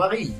Marie. 0.00 0.32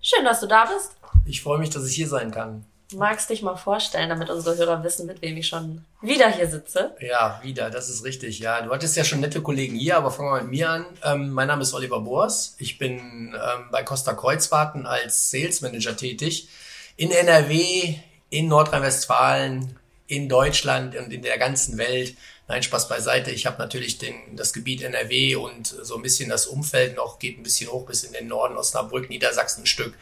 Schön, 0.00 0.24
dass 0.24 0.40
du 0.40 0.46
da 0.46 0.64
bist. 0.64 0.92
Ich 1.26 1.42
freue 1.42 1.58
mich, 1.58 1.68
dass 1.68 1.86
ich 1.86 1.94
hier 1.94 2.08
sein 2.08 2.30
kann. 2.30 2.64
Magst 2.94 3.28
dich 3.28 3.42
mal 3.42 3.56
vorstellen, 3.56 4.08
damit 4.08 4.30
unsere 4.30 4.56
Hörer 4.56 4.82
wissen, 4.84 5.06
mit 5.06 5.20
wem 5.20 5.36
ich 5.36 5.48
schon 5.48 5.84
wieder 6.00 6.30
hier 6.30 6.48
sitze? 6.48 6.96
Ja, 6.98 7.38
wieder, 7.42 7.68
das 7.68 7.90
ist 7.90 8.04
richtig. 8.04 8.38
Ja, 8.38 8.62
du 8.62 8.70
hattest 8.70 8.96
ja 8.96 9.04
schon 9.04 9.20
nette 9.20 9.42
Kollegen 9.42 9.76
hier, 9.76 9.98
aber 9.98 10.10
fangen 10.10 10.30
wir 10.30 10.40
mit 10.40 10.50
mir 10.50 10.70
an. 10.70 10.86
Ähm, 11.04 11.30
mein 11.30 11.46
Name 11.46 11.60
ist 11.60 11.74
Oliver 11.74 12.00
Boers. 12.00 12.56
Ich 12.58 12.78
bin 12.78 13.34
ähm, 13.34 13.66
bei 13.70 13.82
Costa 13.82 14.14
Kreuzfahrten 14.14 14.86
als 14.86 15.30
Sales 15.30 15.60
Manager 15.60 15.94
tätig. 15.94 16.48
In 16.96 17.10
NRW, 17.10 17.94
in 18.30 18.48
Nordrhein-Westfalen, 18.48 19.78
in 20.06 20.30
Deutschland 20.30 20.96
und 20.96 21.12
in 21.12 21.20
der 21.20 21.36
ganzen 21.36 21.76
Welt. 21.76 22.16
Nein, 22.52 22.62
Spaß 22.62 22.86
beiseite. 22.86 23.30
Ich 23.30 23.46
habe 23.46 23.56
natürlich 23.56 23.96
den, 23.96 24.36
das 24.36 24.52
Gebiet 24.52 24.82
NRW 24.82 25.36
und 25.36 25.68
so 25.68 25.96
ein 25.96 26.02
bisschen 26.02 26.28
das 26.28 26.46
Umfeld 26.46 26.96
noch, 26.96 27.18
geht 27.18 27.38
ein 27.38 27.42
bisschen 27.42 27.70
hoch 27.70 27.86
bis 27.86 28.04
in 28.04 28.12
den 28.12 28.28
Norden, 28.28 28.58
Osnabrück, 28.58 29.08
Niedersachsen 29.08 29.62
ein 29.62 29.66
Stück. 29.66 29.94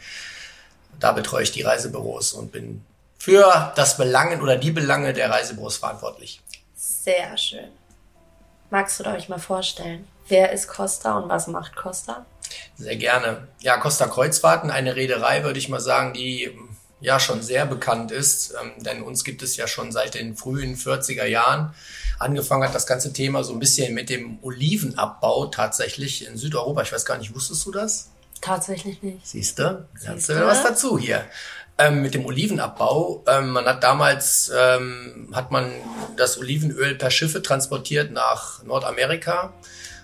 Da 0.99 1.13
betreue 1.13 1.43
ich 1.43 1.53
die 1.53 1.61
Reisebüros 1.61 2.33
und 2.33 2.51
bin 2.51 2.83
für 3.17 3.71
das 3.77 3.95
Belangen 3.95 4.41
oder 4.41 4.57
die 4.57 4.71
Belange 4.71 5.13
der 5.13 5.29
Reisebüros 5.29 5.77
verantwortlich. 5.77 6.41
Sehr 6.75 7.37
schön. 7.37 7.69
Magst 8.69 8.99
du 8.99 9.05
euch 9.05 9.29
mal 9.29 9.39
vorstellen, 9.39 10.05
wer 10.27 10.51
ist 10.51 10.67
Costa 10.67 11.19
und 11.19 11.29
was 11.29 11.47
macht 11.47 11.77
Costa? 11.77 12.25
Sehr 12.75 12.97
gerne. 12.97 13.47
Ja, 13.61 13.77
Costa 13.77 14.07
Kreuzfahrten, 14.07 14.71
eine 14.71 14.97
Reederei, 14.97 15.45
würde 15.45 15.57
ich 15.57 15.69
mal 15.69 15.79
sagen, 15.79 16.11
die 16.11 16.51
ja 17.01 17.19
schon 17.19 17.41
sehr 17.41 17.65
bekannt 17.65 18.11
ist, 18.11 18.53
ähm, 18.61 18.83
denn 18.83 19.01
uns 19.01 19.23
gibt 19.23 19.41
es 19.41 19.57
ja 19.57 19.67
schon 19.67 19.91
seit 19.91 20.13
den 20.13 20.35
frühen 20.35 20.77
40er 20.77 21.25
Jahren. 21.25 21.73
Angefangen 22.19 22.63
hat 22.63 22.75
das 22.75 22.85
ganze 22.85 23.11
Thema 23.11 23.43
so 23.43 23.51
ein 23.53 23.59
bisschen 23.59 23.93
mit 23.93 24.09
dem 24.09 24.37
Olivenabbau 24.43 25.47
tatsächlich 25.47 26.27
in 26.27 26.37
Südeuropa. 26.37 26.83
Ich 26.83 26.93
weiß 26.93 27.05
gar 27.05 27.17
nicht, 27.17 27.33
wusstest 27.33 27.65
du 27.65 27.71
das? 27.71 28.11
Tatsächlich 28.41 29.01
nicht. 29.01 29.25
Siehst 29.25 29.59
du? 29.59 29.87
Lernst 30.03 30.29
du 30.29 30.35
wieder 30.35 30.47
was 30.47 30.63
dazu 30.63 30.97
hier. 30.97 31.25
Ähm, 31.77 32.03
mit 32.03 32.13
dem 32.13 32.25
Olivenabbau. 32.25 33.23
Ähm, 33.27 33.49
man 33.49 33.65
hat 33.65 33.83
damals, 33.83 34.51
ähm, 34.55 35.29
hat 35.33 35.49
man 35.51 35.71
das 36.15 36.37
Olivenöl 36.37 36.95
per 36.95 37.09
Schiffe 37.09 37.41
transportiert 37.41 38.11
nach 38.11 38.63
Nordamerika 38.63 39.53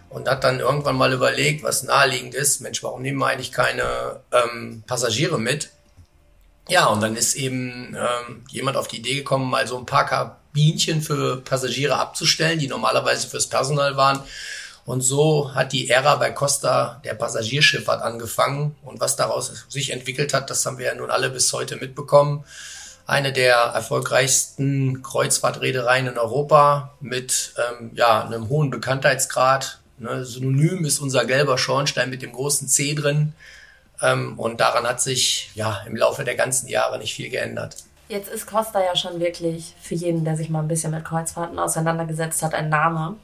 und 0.09 0.28
hat 0.28 0.44
dann 0.44 0.59
irgendwann 0.59 0.95
mal 0.95 1.14
überlegt, 1.14 1.64
was 1.64 1.84
naheliegend 1.84 2.34
ist. 2.34 2.62
Mensch, 2.62 2.81
warum 2.81 3.03
nehmen 3.03 3.20
wir 3.20 3.28
eigentlich 3.28 3.52
keine 3.52 4.22
ähm, 4.31 4.84
Passagiere 4.88 5.40
mit? 5.40 5.70
Ja, 6.70 6.88
und 6.88 7.02
dann 7.02 7.16
ist 7.16 7.36
eben 7.36 7.96
ähm, 7.96 8.44
jemand 8.50 8.78
auf 8.78 8.88
die 8.88 8.98
Idee 8.98 9.16
gekommen, 9.16 9.50
mal 9.50 9.68
so 9.68 9.78
ein 9.78 9.86
paar 9.86 10.06
Kabinchen 10.06 11.02
für 11.02 11.38
Passagiere 11.38 11.98
abzustellen, 11.98 12.59
die 12.59 12.68
normalerweise 12.68 13.28
fürs 13.28 13.48
Personal 13.48 13.96
waren. 13.96 14.22
Und 14.86 15.02
so 15.02 15.54
hat 15.54 15.74
die 15.74 15.90
Ära 15.90 16.16
bei 16.16 16.32
Costa 16.32 17.02
der 17.04 17.14
Passagierschifffahrt 17.14 18.02
angefangen. 18.02 18.76
Und 18.84 19.02
was 19.02 19.18
daraus 19.18 19.66
sich 19.68 19.92
entwickelt 19.92 20.34
hat, 20.34 20.50
das 20.50 20.66
haben 20.66 20.78
wir 20.78 20.86
ja 20.86 20.96
nun 20.96 21.12
alle 21.12 21.30
bis 21.30 21.52
heute 21.52 21.76
mitbekommen. 21.76 22.46
Eine 23.06 23.34
der 23.34 23.56
erfolgreichsten 23.56 25.02
Kreuzfahrtreedereien 25.02 26.08
in 26.08 26.18
Europa 26.18 26.94
mit 27.02 27.54
ähm, 27.58 27.92
ja, 27.96 28.26
einem 28.26 28.50
hohen 28.50 28.70
Bekanntheitsgrad. 28.70 29.80
Ne, 29.98 30.26
synonym 30.26 30.86
ist 30.86 31.00
unser 31.00 31.26
gelber 31.26 31.58
Schornstein 31.58 32.09
mit 32.09 32.22
dem 32.22 32.31
großen 32.31 32.70
C 32.70 32.94
drin. 32.94 33.34
Ähm, 34.02 34.38
und 34.38 34.59
daran 34.59 34.86
hat 34.86 35.02
sich 35.02 35.52
ja 35.56 35.81
im 35.88 35.95
Laufe 35.95 36.23
der 36.23 36.36
ganzen 36.36 36.67
Jahre 36.67 37.00
nicht 37.00 37.14
viel 37.14 37.30
geändert. 37.30 37.78
Jetzt 38.09 38.30
ist 38.30 38.45
Costa 38.45 38.84
ja 38.84 38.95
schon 38.95 39.20
wirklich 39.20 39.73
für 39.81 39.95
jeden, 39.95 40.23
der 40.23 40.38
sich 40.38 40.50
mal 40.50 40.62
ein 40.62 40.67
bisschen 40.67 40.92
mit 40.92 41.03
Kreuzfahrten 41.03 41.59
auseinandergesetzt 41.59 42.42
hat, 42.42 42.53
ein 42.53 42.70
Name. 42.70 43.18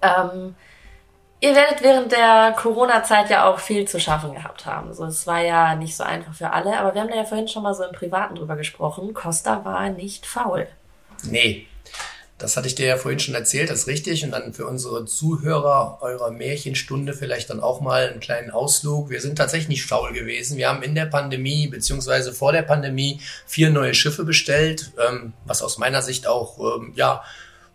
Ähm, 0.00 0.54
ihr 1.40 1.54
werdet 1.54 1.82
während 1.82 2.12
der 2.12 2.54
Corona-Zeit 2.56 3.30
ja 3.30 3.50
auch 3.50 3.58
viel 3.58 3.88
zu 3.88 3.98
schaffen 3.98 4.34
gehabt 4.34 4.64
haben. 4.64 4.94
So, 4.94 5.04
es 5.06 5.26
war 5.26 5.40
ja 5.40 5.74
nicht 5.74 5.96
so 5.96 6.04
einfach 6.04 6.34
für 6.34 6.50
alle, 6.50 6.78
aber 6.78 6.94
wir 6.94 7.00
haben 7.00 7.08
da 7.08 7.16
ja 7.16 7.24
vorhin 7.24 7.48
schon 7.48 7.64
mal 7.64 7.74
so 7.74 7.84
im 7.84 7.92
Privaten 7.92 8.36
drüber 8.36 8.56
gesprochen. 8.56 9.12
Costa 9.12 9.64
war 9.64 9.88
nicht 9.90 10.24
faul. 10.24 10.68
Nee, 11.24 11.66
das 12.38 12.56
hatte 12.56 12.68
ich 12.68 12.74
dir 12.74 12.86
ja 12.86 12.96
vorhin 12.98 13.18
schon 13.18 13.34
erzählt, 13.34 13.70
das 13.70 13.80
ist 13.80 13.86
richtig. 13.86 14.22
Und 14.24 14.32
dann 14.32 14.52
für 14.52 14.66
unsere 14.66 15.06
Zuhörer 15.06 15.98
eurer 16.02 16.30
Märchenstunde 16.30 17.14
vielleicht 17.14 17.48
dann 17.48 17.60
auch 17.60 17.80
mal 17.80 18.08
einen 18.08 18.20
kleinen 18.20 18.50
Ausflug. 18.50 19.08
Wir 19.08 19.22
sind 19.22 19.36
tatsächlich 19.36 19.68
nicht 19.68 19.86
faul 19.86 20.12
gewesen. 20.12 20.58
Wir 20.58 20.68
haben 20.68 20.82
in 20.82 20.94
der 20.94 21.06
Pandemie 21.06 21.66
beziehungsweise 21.68 22.34
vor 22.34 22.52
der 22.52 22.62
Pandemie 22.62 23.20
vier 23.46 23.70
neue 23.70 23.94
Schiffe 23.94 24.24
bestellt, 24.24 24.92
ähm, 25.08 25.32
was 25.46 25.62
aus 25.62 25.78
meiner 25.78 26.02
Sicht 26.02 26.26
auch, 26.26 26.58
ähm, 26.58 26.92
ja, 26.94 27.24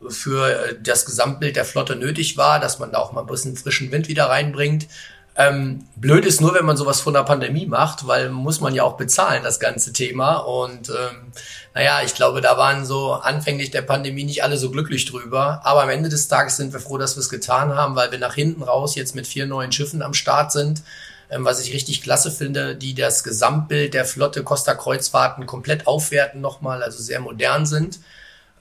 für 0.10 0.78
das 0.82 1.06
Gesamtbild 1.06 1.56
der 1.56 1.66
Flotte 1.66 1.96
nötig 1.96 2.38
war, 2.38 2.60
dass 2.60 2.80
man 2.80 2.92
da 2.92 2.98
auch 3.00 3.12
mal 3.12 3.22
ein 3.22 3.28
bisschen 3.28 3.56
frischen 3.56 3.92
Wind 3.92 4.08
wieder 4.08 4.26
reinbringt. 4.26 4.88
Ähm, 5.38 5.88
blöd 5.96 6.26
ist 6.26 6.42
nur, 6.42 6.54
wenn 6.54 6.66
man 6.66 6.76
sowas 6.76 7.00
von 7.00 7.14
der 7.14 7.24
Pandemie 7.24 7.66
macht, 7.66 8.06
weil 8.06 8.30
muss 8.30 8.60
man 8.60 8.76
ja 8.76 8.84
auch 8.84 8.98
bezahlen, 8.98 9.44
das 9.44 9.60
ganze 9.60 9.94
Thema. 9.94 10.38
Und 10.38 10.90
ähm, 10.90 11.32
naja, 11.74 12.02
ich 12.04 12.16
glaube, 12.16 12.42
da 12.42 12.58
waren 12.58 12.86
so 12.86 13.14
anfänglich 13.14 13.72
der 13.72 13.82
Pandemie 13.82 14.26
nicht 14.26 14.44
alle 14.44 14.58
so 14.58 14.72
glücklich 14.72 15.06
drüber. 15.06 15.62
Aber 15.64 15.84
am 15.84 15.90
Ende 15.90 16.10
des 16.10 16.28
Tages 16.28 16.58
sind 16.58 16.74
wir 16.74 16.82
froh, 16.82 16.98
dass 16.98 17.16
wir 17.16 17.22
es 17.22 17.30
getan 17.30 17.76
haben, 17.76 17.96
weil 17.96 18.12
wir 18.12 18.20
nach 18.20 18.36
hinten 18.36 18.64
raus 18.64 18.96
jetzt 18.96 19.16
mit 19.16 19.26
vier 19.26 19.46
neuen 19.46 19.72
Schiffen 19.72 20.02
am 20.02 20.14
Start 20.14 20.52
sind. 20.52 20.84
Ähm, 21.30 21.46
was 21.46 21.62
ich 21.62 21.74
richtig 21.74 22.04
klasse 22.04 22.30
finde, 22.30 22.76
die 22.76 22.94
das 22.94 23.24
Gesamtbild 23.24 23.94
der 23.94 24.04
Flotte 24.04 24.44
Costa 24.44 24.76
Kreuzfahrten 24.76 25.46
komplett 25.46 25.88
aufwerten 25.88 26.42
nochmal, 26.42 26.84
also 26.84 27.02
sehr 27.02 27.22
modern 27.22 27.66
sind. 27.66 28.00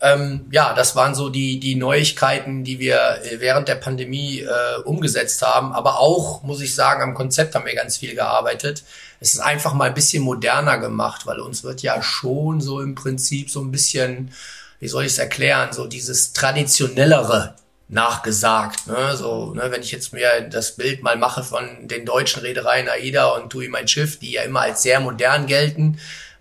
Ähm, 0.03 0.47
ja, 0.50 0.72
das 0.72 0.97
waren 0.97 1.15
so 1.15 1.28
die, 1.28 1.61
die 1.61 1.75
Neuigkeiten, 1.75 2.65
die 2.65 2.78
wir 2.78 3.19
äh, 3.22 3.41
während 3.41 3.69
der 3.69 3.75
Pandemie 3.75 4.41
äh, 4.41 4.81
umgesetzt 4.84 5.43
haben. 5.43 5.72
Aber 5.72 5.99
auch, 5.99 6.43
muss 6.43 6.61
ich 6.62 6.75
sagen, 6.75 7.03
am 7.03 7.15
Konzept 7.15 7.55
haben 7.55 7.66
wir 7.66 7.75
ganz 7.75 7.99
viel 7.99 8.15
gearbeitet. 8.15 8.83
Es 9.21 9.34
ist 9.34 9.41
einfach 9.41 9.75
mal 9.75 9.89
ein 9.89 9.94
bisschen 9.94 10.22
moderner 10.22 10.78
gemacht, 10.78 11.27
weil 11.27 11.41
uns 11.41 11.65
wird 11.65 11.83
ja 11.83 12.03
schon 12.03 12.62
so 12.62 12.81
im 12.81 12.94
Prinzip 12.94 13.50
so 13.50 13.60
ein 13.60 13.71
bisschen, 13.71 14.33
wie 14.78 14.89
soll 14.89 15.05
ich 15.05 15.12
es 15.12 15.19
erklären, 15.19 15.72
so 15.72 15.87
dieses 15.87 16.33
traditionellere 16.33 17.55
nachgesagt. 17.91 18.87
Ne? 18.87 19.16
So, 19.16 19.53
ne, 19.53 19.71
wenn 19.71 19.83
ich 19.83 19.93
jetzt 19.93 20.12
mir 20.12 20.41
das 20.49 20.77
Bild 20.77 21.03
mal 21.03 21.16
mache 21.16 21.43
von 21.43 21.89
den 21.89 22.06
deutschen 22.06 22.41
Reedereien 22.41 22.89
AIDA 22.89 23.27
und 23.31 23.50
TUI 23.50 23.69
mein 23.69 23.89
Schiff, 23.89 24.19
die 24.19 24.33
ja 24.33 24.43
immer 24.43 24.60
als 24.60 24.83
sehr 24.83 25.00
modern 25.00 25.47
gelten, 25.47 25.99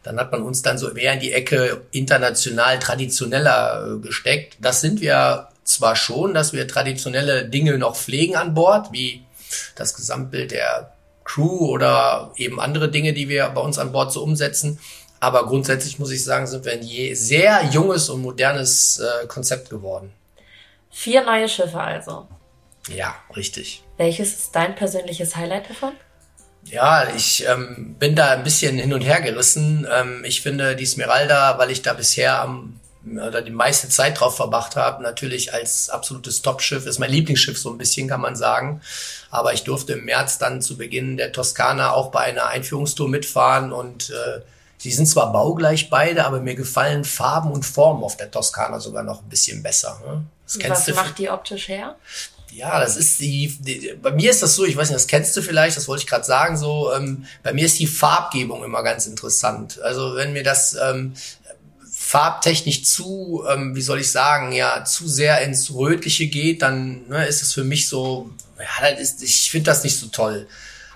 dann 0.09 0.19
hat 0.19 0.31
man 0.31 0.41
uns 0.41 0.63
dann 0.63 0.79
so 0.79 0.91
mehr 0.91 1.13
in 1.13 1.19
die 1.19 1.33
Ecke 1.33 1.85
international 1.91 2.79
traditioneller 2.79 3.85
äh, 3.85 3.99
gesteckt. 3.99 4.57
Das 4.59 4.81
sind 4.81 5.01
wir 5.01 5.49
zwar 5.63 5.95
schon, 5.95 6.33
dass 6.33 6.51
wir 6.51 6.67
traditionelle 6.67 7.47
Dinge 7.47 7.77
noch 7.77 7.95
pflegen 7.95 8.35
an 8.35 8.55
Bord, 8.55 8.91
wie 8.91 9.23
das 9.75 9.93
Gesamtbild 9.93 10.49
der 10.49 10.95
Crew 11.25 11.67
oder 11.67 12.31
eben 12.37 12.59
andere 12.59 12.89
Dinge, 12.89 13.13
die 13.13 13.29
wir 13.29 13.49
bei 13.49 13.61
uns 13.61 13.77
an 13.77 13.91
Bord 13.91 14.11
so 14.11 14.23
umsetzen. 14.23 14.79
Aber 15.19 15.45
grundsätzlich 15.45 15.99
muss 15.99 16.09
ich 16.09 16.23
sagen, 16.23 16.47
sind 16.47 16.65
wir 16.65 16.71
ein 16.71 16.81
je 16.81 17.13
sehr 17.13 17.65
junges 17.65 18.09
und 18.09 18.23
modernes 18.23 18.97
äh, 18.97 19.27
Konzept 19.27 19.69
geworden. 19.69 20.11
Vier 20.89 21.23
neue 21.23 21.47
Schiffe 21.47 21.79
also. 21.79 22.27
Ja, 22.87 23.13
richtig. 23.35 23.83
Welches 23.97 24.33
ist 24.33 24.55
dein 24.55 24.73
persönliches 24.73 25.35
Highlight 25.35 25.69
davon? 25.69 25.91
Ja, 26.65 27.07
ich 27.15 27.45
ähm, 27.47 27.95
bin 27.97 28.15
da 28.15 28.31
ein 28.31 28.43
bisschen 28.43 28.77
hin 28.77 28.93
und 28.93 29.01
her 29.01 29.21
gerissen. 29.21 29.87
Ähm, 29.91 30.23
ich 30.23 30.41
finde 30.41 30.75
die 30.75 30.85
Smeralda, 30.85 31.57
weil 31.57 31.71
ich 31.71 31.81
da 31.81 31.93
bisher 31.93 32.41
am 32.41 32.79
oder 33.05 33.41
die 33.41 33.51
meiste 33.51 33.89
Zeit 33.89 34.19
drauf 34.19 34.35
verbracht 34.35 34.75
habe, 34.75 35.01
natürlich 35.01 35.53
als 35.53 35.89
absolutes 35.89 36.41
Top-Schiff, 36.41 36.85
ist 36.85 36.99
mein 36.99 37.09
Lieblingsschiff 37.09 37.57
so 37.57 37.71
ein 37.71 37.77
bisschen, 37.77 38.09
kann 38.09 38.21
man 38.21 38.35
sagen. 38.35 38.81
Aber 39.31 39.53
ich 39.53 39.63
durfte 39.63 39.93
im 39.93 40.05
März 40.05 40.37
dann 40.37 40.61
zu 40.61 40.77
Beginn 40.77 41.17
der 41.17 41.31
Toskana 41.31 41.91
auch 41.91 42.11
bei 42.11 42.19
einer 42.19 42.47
Einführungstour 42.47 43.07
mitfahren 43.07 43.71
und 43.71 44.09
äh, 44.09 44.41
sie 44.77 44.91
sind 44.91 45.05
zwar 45.05 45.31
baugleich 45.31 45.89
beide, 45.89 46.25
aber 46.25 46.41
mir 46.41 46.55
gefallen 46.55 47.05
Farben 47.05 47.51
und 47.51 47.65
Formen 47.65 48.03
auf 48.03 48.17
der 48.17 48.31
Toskana 48.31 48.79
sogar 48.79 49.03
noch 49.03 49.21
ein 49.21 49.29
bisschen 49.29 49.63
besser. 49.63 50.01
Ne? 50.05 50.23
Was 50.67 50.87
macht 50.89 51.19
die 51.19 51.29
optisch 51.29 51.67
her? 51.67 51.95
Ja, 52.51 52.79
das 52.79 52.97
ist 52.97 53.19
die, 53.19 53.55
die, 53.59 53.93
bei 54.01 54.11
mir 54.11 54.31
ist 54.31 54.41
das 54.41 54.55
so, 54.55 54.65
ich 54.65 54.75
weiß 54.75 54.89
nicht, 54.89 54.95
das 54.95 55.07
kennst 55.07 55.35
du 55.37 55.41
vielleicht, 55.41 55.77
das 55.77 55.87
wollte 55.87 56.03
ich 56.03 56.09
gerade 56.09 56.25
sagen, 56.25 56.57
so, 56.57 56.91
ähm, 56.93 57.25
bei 57.43 57.53
mir 57.53 57.65
ist 57.65 57.79
die 57.79 57.87
Farbgebung 57.87 58.63
immer 58.63 58.83
ganz 58.83 59.05
interessant. 59.05 59.81
Also 59.81 60.15
wenn 60.15 60.33
mir 60.33 60.43
das 60.43 60.75
ähm, 60.75 61.13
farbtechnisch 61.91 62.85
zu, 62.85 63.43
ähm, 63.47 63.75
wie 63.75 63.81
soll 63.81 63.99
ich 63.99 64.11
sagen, 64.11 64.51
ja, 64.51 64.83
zu 64.83 65.07
sehr 65.07 65.41
ins 65.41 65.73
Rötliche 65.73 66.27
geht, 66.27 66.61
dann 66.61 67.07
ne, 67.07 67.27
ist 67.27 67.43
es 67.43 67.53
für 67.53 67.63
mich 67.63 67.87
so, 67.87 68.31
ja, 68.57 68.89
das 68.89 68.99
ist, 68.99 69.23
ich 69.23 69.51
finde 69.51 69.65
das 69.65 69.83
nicht 69.83 69.97
so 69.97 70.07
toll. 70.07 70.47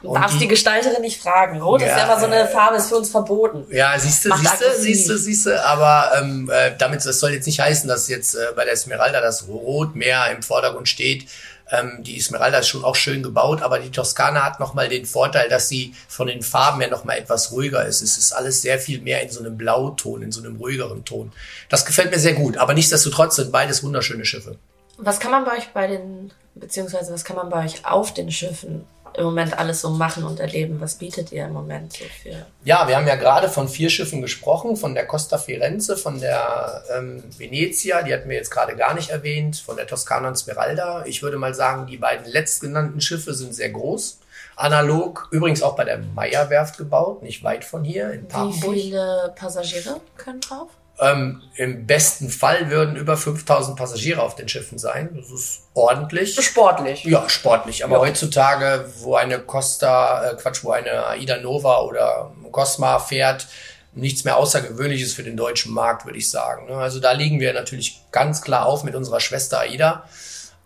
Du 0.04 0.14
darfst 0.14 0.36
die, 0.36 0.40
die, 0.40 0.48
Gestalterin 0.50 1.02
nicht 1.02 1.22
fragen. 1.22 1.62
Rot 1.62 1.82
ja, 1.82 1.88
ist 1.88 1.98
ja 1.98 2.04
immer 2.04 2.20
so 2.20 2.26
eine 2.26 2.46
Farbe, 2.48 2.76
ist 2.76 2.90
für 2.90 2.98
uns 2.98 3.10
verboten. 3.10 3.66
Ja, 3.72 3.98
siehst 3.98 4.26
du, 4.26 4.36
siehst 4.36 4.62
du, 4.62 4.82
siehst 4.82 5.10
du, 5.10 5.18
siehst 5.18 5.46
du, 5.46 5.66
aber 5.66 6.12
ähm, 6.20 6.52
äh, 6.54 6.72
damit, 6.78 7.06
das 7.06 7.22
soll 7.22 7.32
jetzt 7.32 7.46
nicht 7.46 7.62
heißen, 7.62 7.88
dass 7.88 8.10
jetzt 8.10 8.36
äh, 8.36 8.48
bei 8.54 8.66
der 8.66 8.74
Esmeralda 8.74 9.22
das 9.22 9.48
Rot 9.48 9.96
mehr 9.96 10.30
im 10.32 10.44
Vordergrund 10.44 10.90
steht. 10.90 11.28
Ähm, 11.72 12.04
die 12.04 12.18
Esmeralda 12.18 12.58
ist 12.58 12.68
schon 12.68 12.84
auch 12.84 12.96
schön 12.96 13.24
gebaut, 13.24 13.62
aber 13.62 13.80
die 13.80 13.92
Toskana 13.92 14.44
hat 14.44 14.60
nochmal 14.60 14.90
den 14.90 15.06
Vorteil, 15.06 15.48
dass 15.48 15.70
sie 15.70 15.96
von 16.10 16.28
den 16.28 16.42
Farben 16.42 16.82
her 16.82 16.90
nochmal 16.90 17.18
etwas 17.18 17.54
ruhiger 17.54 17.86
ist. 17.86 18.02
Es 18.02 18.18
ist 18.18 18.34
alles 18.34 18.62
sehr 18.62 18.80
viel 18.80 19.00
mehr 19.00 19.24
in 19.24 19.30
so 19.30 19.40
einem 19.40 19.58
Blauton, 19.58 20.22
in 20.22 20.34
so 20.34 20.42
einem 20.42 20.58
ruhigeren 20.58 21.06
Ton. 21.06 21.32
Das 21.70 21.86
gefällt 21.86 22.12
mir 22.12 22.20
sehr 22.20 22.34
gut, 22.34 22.58
aber 22.58 22.74
nichtsdestotrotz 22.74 23.38
sind 23.38 23.54
beides 23.54 23.84
wunderschöne 23.84 24.26
Schiffe. 24.26 24.58
Was 24.98 25.22
kann 25.22 25.32
man 25.32 25.46
bei 25.46 25.58
euch 25.58 25.70
bei 25.74 25.88
den, 25.88 26.34
beziehungsweise 26.56 27.14
was 27.14 27.24
kann 27.24 27.38
man 27.38 27.50
bei 27.50 27.64
euch 27.64 27.86
auf 27.86 28.14
den 28.14 28.30
Schiffen 28.30 28.86
im 29.18 29.26
Moment 29.26 29.58
alles 29.58 29.82
so 29.82 29.90
machen 29.90 30.24
und 30.24 30.40
erleben? 30.40 30.80
Was 30.82 30.96
bietet 30.96 31.32
ihr 31.32 31.46
im 31.46 31.54
Moment 31.54 31.94
so 31.94 32.06
für? 32.22 32.46
Ja, 32.64 32.88
wir 32.88 32.96
haben 32.96 33.08
ja 33.08 33.16
gerade 33.16 33.50
von 33.50 33.68
vier 33.68 33.90
Schiffen 33.90 34.22
gesprochen, 34.22 34.76
von 34.76 34.94
der 34.94 35.06
Costa 35.06 35.38
Firenze, 35.38 35.98
von 35.98 36.20
der 36.20 36.84
ähm, 36.96 37.24
Venezia, 37.38 38.02
die 38.04 38.14
hatten 38.14 38.30
wir 38.30 38.38
jetzt 38.38 38.52
gerade 38.52 38.76
gar 38.76 38.94
nicht 38.94 39.10
erwähnt, 39.10 39.58
von 39.58 39.76
der 39.76 39.88
Toskana 39.88 40.30
und 40.30 40.38
Smeralda. 40.38 41.06
Ich 41.06 41.22
würde 41.22 41.38
mal 41.38 41.54
sagen, 41.54 41.88
die 41.88 41.98
beiden 41.98 42.26
letztgenannten 42.26 43.02
Schiffe 43.02 43.34
sind 43.34 43.54
sehr 43.54 43.70
groß. 43.70 44.20
Analog, 44.56 45.30
übrigens 45.32 45.64
auch 45.64 45.76
bei 45.76 45.84
der 45.84 45.98
Meyer-Werft 45.98 46.78
gebaut, 46.78 47.24
nicht 47.24 47.44
weit 47.44 47.66
von 47.66 47.84
hier 47.84 48.12
in 48.12 48.28
Papenburg. 48.28 48.76
Wie 48.76 48.82
viele 48.82 49.34
Passagiere 49.36 50.00
können 50.18 50.42
drauf? 50.42 50.70
Ähm, 51.00 51.42
Im 51.56 51.88
besten 51.88 52.30
Fall 52.30 52.70
würden 52.70 52.96
über 52.96 53.18
5000 53.18 53.76
Passagiere 53.76 54.22
auf 54.22 54.36
den 54.36 54.48
Schiffen 54.48 54.78
sein. 54.78 55.10
Das 55.16 55.32
ist 55.32 55.62
ordentlich. 55.74 56.36
Sportlich. 56.40 57.04
Ja, 57.04 57.28
sportlich. 57.28 57.84
Aber 57.84 57.96
ja. 57.96 58.02
heutzutage, 58.02 58.86
wo 59.00 59.16
eine 59.16 59.40
Costa, 59.40 60.30
äh, 60.30 60.36
Quatsch, 60.36 60.64
wo 60.64 60.72
eine 60.72 61.08
Aida 61.08 61.38
Nova 61.38 61.82
oder 61.82 62.32
Cosma 62.52 63.00
fährt, 63.00 63.48
nichts 63.96 64.24
mehr 64.24 64.38
Außergewöhnliches 64.38 65.14
für 65.14 65.24
den 65.24 65.36
deutschen 65.36 65.74
Markt, 65.74 66.06
würde 66.06 66.18
ich 66.18 66.30
sagen. 66.30 66.72
Also 66.72 67.00
da 67.00 67.12
liegen 67.12 67.40
wir 67.40 67.54
natürlich 67.54 68.02
ganz 68.12 68.42
klar 68.42 68.66
auf 68.66 68.84
mit 68.84 68.96
unserer 68.96 69.20
Schwester 69.20 69.60
Aida. 69.62 70.08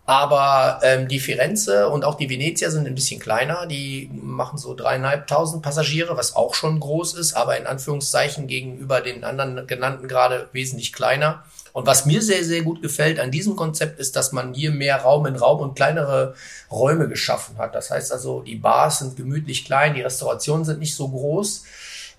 Aber 0.08 0.80
ähm, 0.84 1.06
die 1.06 1.20
Firenze 1.20 1.90
und 1.90 2.02
auch 2.02 2.14
die 2.14 2.30
Venezia 2.30 2.70
sind 2.70 2.86
ein 2.86 2.94
bisschen 2.94 3.20
kleiner. 3.20 3.66
Die 3.66 4.08
machen 4.10 4.56
so 4.56 4.72
dreieinhalbtausend 4.72 5.60
Passagiere, 5.60 6.16
was 6.16 6.34
auch 6.34 6.54
schon 6.54 6.80
groß 6.80 7.12
ist, 7.12 7.34
aber 7.34 7.58
in 7.58 7.66
Anführungszeichen 7.66 8.46
gegenüber 8.46 9.02
den 9.02 9.22
anderen 9.22 9.66
genannten 9.66 10.08
gerade 10.08 10.48
wesentlich 10.52 10.94
kleiner. 10.94 11.44
Und 11.74 11.86
was 11.86 12.06
mir 12.06 12.22
sehr, 12.22 12.42
sehr 12.42 12.62
gut 12.62 12.80
gefällt 12.80 13.20
an 13.20 13.30
diesem 13.30 13.54
Konzept 13.54 14.00
ist, 14.00 14.16
dass 14.16 14.32
man 14.32 14.54
hier 14.54 14.70
mehr 14.70 14.96
Raum 15.02 15.26
in 15.26 15.36
Raum 15.36 15.60
und 15.60 15.74
kleinere 15.74 16.34
Räume 16.70 17.06
geschaffen 17.06 17.58
hat. 17.58 17.74
Das 17.74 17.90
heißt 17.90 18.10
also, 18.10 18.40
die 18.40 18.56
Bars 18.56 19.00
sind 19.00 19.14
gemütlich 19.14 19.66
klein, 19.66 19.92
die 19.92 20.00
Restaurationen 20.00 20.64
sind 20.64 20.78
nicht 20.78 20.94
so 20.94 21.06
groß. 21.10 21.64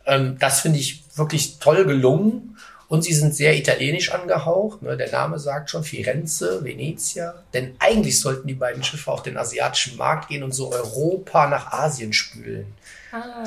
Ähm, 0.06 0.38
das 0.39 0.59
finde 0.59 0.77
ich 0.77 1.03
wirklich 1.15 1.57
toll 1.57 1.86
gelungen. 1.86 2.56
Und 2.89 3.03
sie 3.03 3.13
sind 3.13 3.36
sehr 3.36 3.56
italienisch 3.56 4.12
angehaucht. 4.12 4.81
Ne? 4.81 4.97
Der 4.97 5.12
Name 5.12 5.38
sagt 5.38 5.69
schon 5.69 5.83
Firenze, 5.83 6.63
Venezia. 6.63 7.36
Denn 7.53 7.75
eigentlich 7.77 8.19
sollten 8.19 8.47
die 8.47 8.56
beiden 8.56 8.83
Schiffe 8.83 9.12
auf 9.12 9.21
den 9.21 9.38
asiatischen 9.38 9.95
Markt 9.95 10.27
gehen 10.27 10.41
und 10.41 10.53
so 10.53 10.71
Europa 10.71 11.47
nach 11.47 11.71
Asien 11.71 12.13
spülen. 12.13 12.74
Ah. 13.12 13.44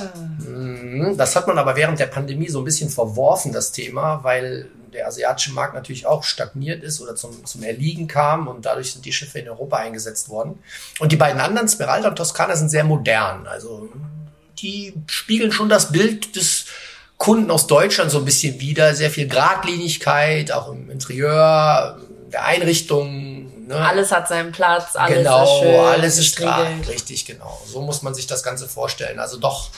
Mhm. 0.49 1.17
Das 1.17 1.35
hat 1.35 1.49
man 1.49 1.59
aber 1.59 1.75
während 1.75 1.99
der 1.99 2.07
Pandemie 2.07 2.49
so 2.49 2.61
ein 2.61 2.65
bisschen 2.65 2.89
verworfen, 2.89 3.53
das 3.53 3.73
Thema, 3.73 4.23
weil 4.23 4.69
der 4.93 5.09
asiatische 5.09 5.53
Markt 5.53 5.75
natürlich 5.75 6.07
auch 6.07 6.23
stagniert 6.23 6.85
ist 6.85 7.01
oder 7.01 7.17
zum, 7.17 7.45
zum 7.45 7.63
Erliegen 7.65 8.07
kam 8.07 8.47
und 8.47 8.65
dadurch 8.65 8.93
sind 8.93 9.05
die 9.05 9.13
Schiffe 9.13 9.41
in 9.41 9.49
Europa 9.49 9.79
eingesetzt 9.79 10.29
worden. 10.29 10.59
Und 11.01 11.11
die 11.11 11.17
beiden 11.17 11.41
anderen, 11.41 11.67
Smeralda 11.67 12.11
und 12.11 12.17
Toskana, 12.17 12.55
sind 12.55 12.69
sehr 12.69 12.85
modern. 12.85 13.47
Also 13.47 13.89
die 14.59 14.95
spiegeln 15.07 15.51
schon 15.51 15.69
das 15.69 15.91
Bild 15.91 16.37
des 16.37 16.67
Kunden 17.23 17.53
aus 17.53 17.69
Deutschland 17.69 18.11
so 18.11 18.19
ein 18.19 18.25
bisschen 18.25 18.59
wieder. 18.59 18.97
Sehr 18.97 19.09
viel 19.09 19.29
Gradlinigkeit, 19.29 20.51
auch 20.51 20.73
im 20.73 20.91
Interieur, 20.91 22.01
der 22.33 22.45
Einrichtung. 22.45 23.69
Ne? 23.69 23.77
Alles 23.77 24.11
hat 24.11 24.27
seinen 24.27 24.51
Platz, 24.51 24.97
alles 24.97 25.19
genau, 25.19 25.45
ist 25.45 25.61
schön. 25.61 25.81
Alles 25.85 26.19
ist 26.19 26.37
gerade, 26.37 26.89
richtig, 26.89 27.25
genau. 27.25 27.63
So 27.65 27.81
muss 27.81 28.03
man 28.03 28.13
sich 28.13 28.27
das 28.27 28.43
Ganze 28.43 28.67
vorstellen. 28.67 29.21
Also 29.21 29.39
doch 29.39 29.71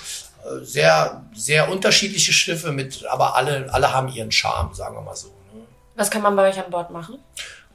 äh, 0.43 0.65
sehr, 0.65 1.23
sehr 1.35 1.71
unterschiedliche 1.71 2.33
Schiffe 2.33 2.73
mit, 2.73 3.05
aber 3.11 3.37
alle, 3.37 3.67
alle 3.75 3.93
haben 3.93 4.09
ihren 4.09 4.33
Charme, 4.33 4.73
sagen 4.73 4.97
wir 4.97 5.03
mal 5.03 5.15
so. 5.15 5.29
Ne? 5.53 5.67
Was 5.97 6.11
kann 6.11 6.23
man 6.23 6.35
bei 6.37 6.49
euch 6.49 6.59
an 6.59 6.71
Bord 6.71 6.91
machen? 6.93 7.19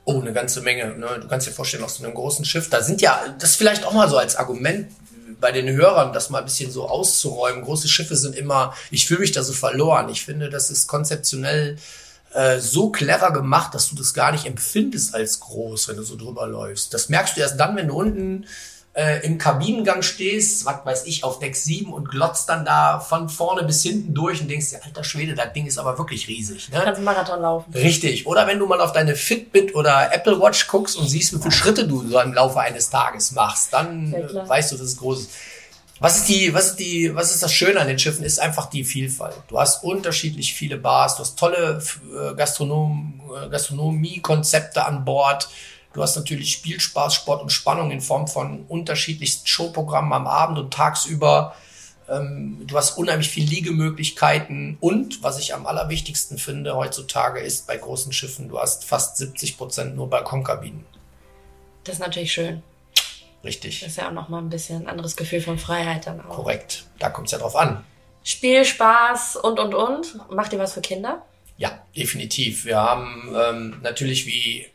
Oh, 0.03 0.19
eine 0.19 0.33
ganze 0.33 0.61
Menge. 0.61 0.97
Ne? 0.97 1.19
Du 1.21 1.27
kannst 1.27 1.45
dir 1.45 1.51
vorstellen, 1.51 1.83
aus 1.83 1.97
so 1.97 2.03
einem 2.03 2.15
großen 2.15 2.43
Schiff, 2.43 2.71
da 2.71 2.81
sind 2.81 3.01
ja, 3.01 3.23
das 3.37 3.55
vielleicht 3.55 3.85
auch 3.85 3.93
mal 3.93 4.09
so 4.09 4.17
als 4.17 4.35
Argument 4.35 4.87
bei 5.39 5.51
den 5.51 5.69
Hörern 5.69 6.13
das 6.13 6.29
mal 6.29 6.39
ein 6.39 6.45
bisschen 6.45 6.71
so 6.71 6.87
auszuräumen. 6.87 7.63
Große 7.63 7.87
Schiffe 7.87 8.15
sind 8.15 8.35
immer, 8.35 8.73
ich 8.91 9.07
fühle 9.07 9.21
mich 9.21 9.31
da 9.31 9.43
so 9.43 9.53
verloren. 9.53 10.09
Ich 10.09 10.25
finde, 10.25 10.49
das 10.49 10.69
ist 10.69 10.87
konzeptionell 10.87 11.77
äh, 12.33 12.59
so 12.59 12.89
clever 12.89 13.31
gemacht, 13.31 13.73
dass 13.73 13.89
du 13.89 13.95
das 13.95 14.13
gar 14.13 14.31
nicht 14.31 14.45
empfindest 14.45 15.15
als 15.15 15.39
groß, 15.39 15.87
wenn 15.87 15.97
du 15.97 16.03
so 16.03 16.15
drüber 16.15 16.47
läufst. 16.47 16.93
Das 16.93 17.09
merkst 17.09 17.37
du 17.37 17.41
erst 17.41 17.59
dann, 17.59 17.75
wenn 17.75 17.87
du 17.87 17.95
unten 17.95 18.45
äh, 18.99 19.25
im 19.25 19.37
Kabinengang 19.37 20.01
stehst, 20.01 20.65
was 20.65 20.83
weiß 20.83 21.05
ich, 21.05 21.23
auf 21.23 21.39
Deck 21.39 21.55
7 21.55 21.93
und 21.93 22.09
glotzt 22.09 22.49
dann 22.49 22.65
da 22.65 22.99
von 22.99 23.29
vorne 23.29 23.63
bis 23.63 23.81
hinten 23.81 24.13
durch 24.13 24.41
und 24.41 24.49
denkst 24.49 24.71
dir, 24.71 24.83
alter 24.83 25.05
Schwede, 25.05 25.35
das 25.35 25.53
Ding 25.53 25.65
ist 25.65 25.77
aber 25.77 25.97
wirklich 25.97 26.27
riesig. 26.27 26.69
Ne? 26.69 26.81
Kannst 26.83 27.01
Marathon 27.01 27.41
laufen. 27.41 27.73
Richtig. 27.73 28.27
Oder 28.27 28.45
wenn 28.45 28.59
du 28.59 28.65
mal 28.65 28.81
auf 28.81 28.91
deine 28.91 29.15
Fitbit 29.15 29.73
oder 29.73 30.13
Apple 30.13 30.41
Watch 30.41 30.67
guckst 30.67 30.97
und 30.97 31.07
siehst, 31.07 31.33
wie 31.33 31.39
viele 31.39 31.53
Schritte 31.53 31.87
du 31.87 32.05
so 32.05 32.19
im 32.19 32.33
Laufe 32.33 32.59
eines 32.59 32.89
Tages 32.89 33.31
machst, 33.31 33.71
dann 33.71 34.11
weißt 34.11 34.73
du, 34.73 34.75
das 34.75 34.87
ist 34.87 34.99
großes. 34.99 35.29
Was 36.01 36.17
ist 36.17 36.29
die, 36.29 36.53
was 36.53 36.67
ist 36.71 36.75
die, 36.77 37.15
was 37.15 37.33
ist 37.33 37.43
das 37.43 37.53
Schöne 37.53 37.79
an 37.79 37.87
den 37.87 37.99
Schiffen? 37.99 38.25
Ist 38.25 38.39
einfach 38.39 38.65
die 38.65 38.83
Vielfalt. 38.83 39.35
Du 39.47 39.59
hast 39.59 39.83
unterschiedlich 39.83 40.53
viele 40.53 40.77
Bars, 40.77 41.15
du 41.15 41.21
hast 41.21 41.39
tolle 41.39 41.81
äh, 42.13 42.35
Gastronom, 42.35 43.21
äh, 43.45 43.49
Gastronomie-Konzepte 43.49 44.85
an 44.85 45.05
Bord. 45.05 45.49
Du 45.93 46.03
hast 46.03 46.15
natürlich 46.15 46.53
Spielspaß, 46.53 47.15
Sport 47.15 47.41
und 47.41 47.51
Spannung 47.51 47.91
in 47.91 48.01
Form 48.01 48.27
von 48.27 48.65
unterschiedlichsten 48.67 49.47
Showprogrammen 49.47 50.13
am 50.13 50.27
Abend 50.27 50.59
und 50.59 50.73
tagsüber. 50.73 51.55
Ähm, 52.07 52.61
du 52.65 52.77
hast 52.77 52.97
unheimlich 52.97 53.29
viele 53.29 53.47
Liegemöglichkeiten 53.47 54.77
und 54.79 55.23
was 55.23 55.39
ich 55.39 55.53
am 55.53 55.65
allerwichtigsten 55.65 56.37
finde 56.37 56.75
heutzutage 56.75 57.39
ist 57.39 57.67
bei 57.67 57.77
großen 57.77 58.11
Schiffen, 58.13 58.49
du 58.49 58.59
hast 58.59 58.85
fast 58.85 59.17
70 59.17 59.57
Prozent 59.57 59.95
nur 59.95 60.09
Balkonkabinen. 60.09 60.85
Das 61.83 61.95
ist 61.95 62.01
natürlich 62.01 62.31
schön. 62.31 62.61
Richtig. 63.43 63.79
Das 63.79 63.89
ist 63.89 63.97
ja 63.97 64.09
auch 64.09 64.13
nochmal 64.13 64.41
ein 64.41 64.49
bisschen 64.49 64.83
ein 64.83 64.87
anderes 64.87 65.15
Gefühl 65.15 65.41
von 65.41 65.57
Freiheit 65.57 66.07
dann 66.07 66.19
auch. 66.21 66.29
Korrekt. 66.29 66.85
Da 66.99 67.09
kommt 67.09 67.27
es 67.27 67.31
ja 67.31 67.37
drauf 67.37 67.55
an. 67.55 67.83
Spiel, 68.23 68.65
Spaß 68.65 69.37
und, 69.37 69.59
und, 69.59 69.73
und. 69.73 70.29
Macht 70.29 70.51
ihr 70.51 70.59
was 70.59 70.73
für 70.73 70.81
Kinder? 70.81 71.25
Ja, 71.57 71.83
definitiv. 71.95 72.65
Wir 72.65 72.77
haben 72.77 73.33
ähm, 73.35 73.79
natürlich 73.81 74.25
wie 74.25 74.67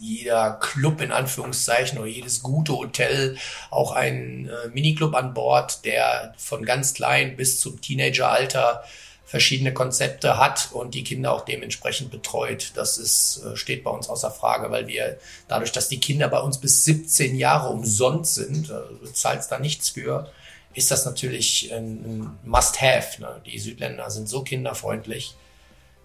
jeder 0.00 0.52
Club 0.54 1.00
in 1.00 1.12
Anführungszeichen 1.12 1.98
oder 1.98 2.08
jedes 2.08 2.42
gute 2.42 2.72
Hotel 2.72 3.36
auch 3.70 3.92
einen 3.92 4.48
äh, 4.48 4.68
Miniclub 4.72 5.14
an 5.14 5.34
Bord, 5.34 5.84
der 5.84 6.34
von 6.36 6.64
ganz 6.64 6.94
klein 6.94 7.36
bis 7.36 7.60
zum 7.60 7.80
Teenageralter 7.80 8.84
verschiedene 9.24 9.72
Konzepte 9.72 10.38
hat 10.38 10.70
und 10.72 10.94
die 10.94 11.02
Kinder 11.02 11.32
auch 11.32 11.44
dementsprechend 11.44 12.10
betreut. 12.10 12.72
Das 12.74 12.98
ist, 12.98 13.42
äh, 13.44 13.56
steht 13.56 13.82
bei 13.82 13.90
uns 13.90 14.08
außer 14.08 14.30
Frage, 14.30 14.70
weil 14.70 14.86
wir 14.86 15.18
dadurch, 15.48 15.72
dass 15.72 15.88
die 15.88 16.00
Kinder 16.00 16.28
bei 16.28 16.40
uns 16.40 16.58
bis 16.58 16.84
17 16.84 17.34
Jahre 17.36 17.70
umsonst 17.70 18.34
sind, 18.34 18.70
äh, 18.70 18.74
du 19.02 19.12
zahlst 19.12 19.50
da 19.50 19.58
nichts 19.58 19.90
für, 19.90 20.30
ist 20.74 20.90
das 20.90 21.04
natürlich 21.04 21.72
ein 21.72 22.36
Must-Have. 22.44 23.20
Ne? 23.20 23.40
Die 23.46 23.58
Südländer 23.58 24.10
sind 24.10 24.28
so 24.28 24.42
kinderfreundlich. 24.42 25.34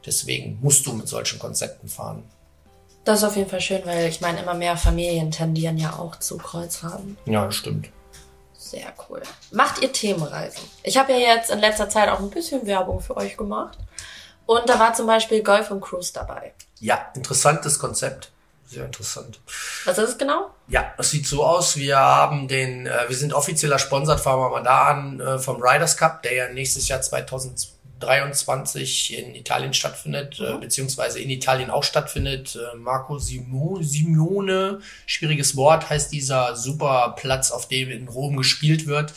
Deswegen 0.06 0.60
musst 0.62 0.86
du 0.86 0.94
mit 0.94 1.08
solchen 1.08 1.40
Konzepten 1.40 1.90
fahren. 1.90 2.24
Das 3.10 3.24
ist 3.24 3.24
auf 3.24 3.38
jeden 3.38 3.50
Fall 3.50 3.60
schön, 3.60 3.82
weil 3.86 4.06
ich 4.06 4.22
meine, 4.22 4.40
immer 4.40 4.54
mehr 4.54 4.78
Familien 4.78 5.32
tendieren 5.32 5.80
ja 5.80 5.94
auch 5.94 6.18
zu 6.18 6.38
Kreuzfahrten. 6.38 7.18
Ja, 7.26 7.44
das 7.44 7.56
stimmt. 7.56 7.90
Sehr 8.56 8.94
cool. 9.10 9.24
Macht 9.50 9.82
ihr 9.82 9.92
Themenreisen? 9.92 10.62
Ich 10.84 10.96
habe 10.96 11.14
ja 11.14 11.18
jetzt 11.18 11.50
in 11.50 11.58
letzter 11.58 11.90
Zeit 11.90 12.08
auch 12.10 12.20
ein 12.20 12.30
bisschen 12.30 12.68
Werbung 12.68 13.02
für 13.02 13.18
euch 13.18 13.36
gemacht. 13.36 13.80
Und 14.46 14.70
da 14.70 14.80
war 14.80 14.94
zum 14.94 15.08
Beispiel 15.08 15.42
Golf 15.42 15.72
und 15.72 15.82
Cruise 15.82 16.14
dabei. 16.14 16.54
Ja, 16.82 17.08
interessantes 17.16 17.80
Konzept. 17.80 18.30
Sehr 18.68 18.86
interessant. 18.86 19.40
Was 19.86 19.98
ist 19.98 20.10
es 20.10 20.18
genau? 20.20 20.52
Ja, 20.68 20.94
es 21.00 21.10
sieht 21.10 21.26
so 21.26 21.44
aus. 21.44 21.78
Wir 21.78 21.98
haben 21.98 22.48
den, 22.48 22.86
äh, 22.86 23.06
wir 23.08 23.16
sind 23.16 23.34
offizieller 23.34 23.80
Sponsor, 23.80 24.20
fangen 24.20 24.40
wir 24.40 24.52
mal 24.52 24.62
da 24.62 24.84
an, 24.84 25.20
äh, 25.20 25.40
vom 25.40 25.60
Riders 25.60 25.98
Cup, 25.98 26.22
der 26.22 26.34
ja 26.36 26.50
nächstes 26.50 26.88
Jahr 26.88 27.02
2020 27.02 27.79
23 28.00 29.18
in 29.18 29.36
Italien 29.36 29.74
stattfindet, 29.74 30.40
äh, 30.40 30.44
mhm. 30.44 30.58
äh, 30.58 30.60
beziehungsweise 30.60 31.20
in 31.20 31.30
Italien 31.30 31.70
auch 31.70 31.84
stattfindet. 31.84 32.56
Äh, 32.56 32.78
Marco 32.78 33.20
Simo, 33.20 33.80
Simone, 33.82 34.80
schwieriges 35.06 35.56
Wort, 35.56 35.90
heißt 35.90 36.12
dieser 36.12 36.56
super 36.56 37.16
Platz, 37.18 37.52
auf 37.52 37.68
dem 37.68 37.90
in 37.92 38.08
Rom 38.08 38.38
gespielt 38.38 38.88
wird. 38.88 39.14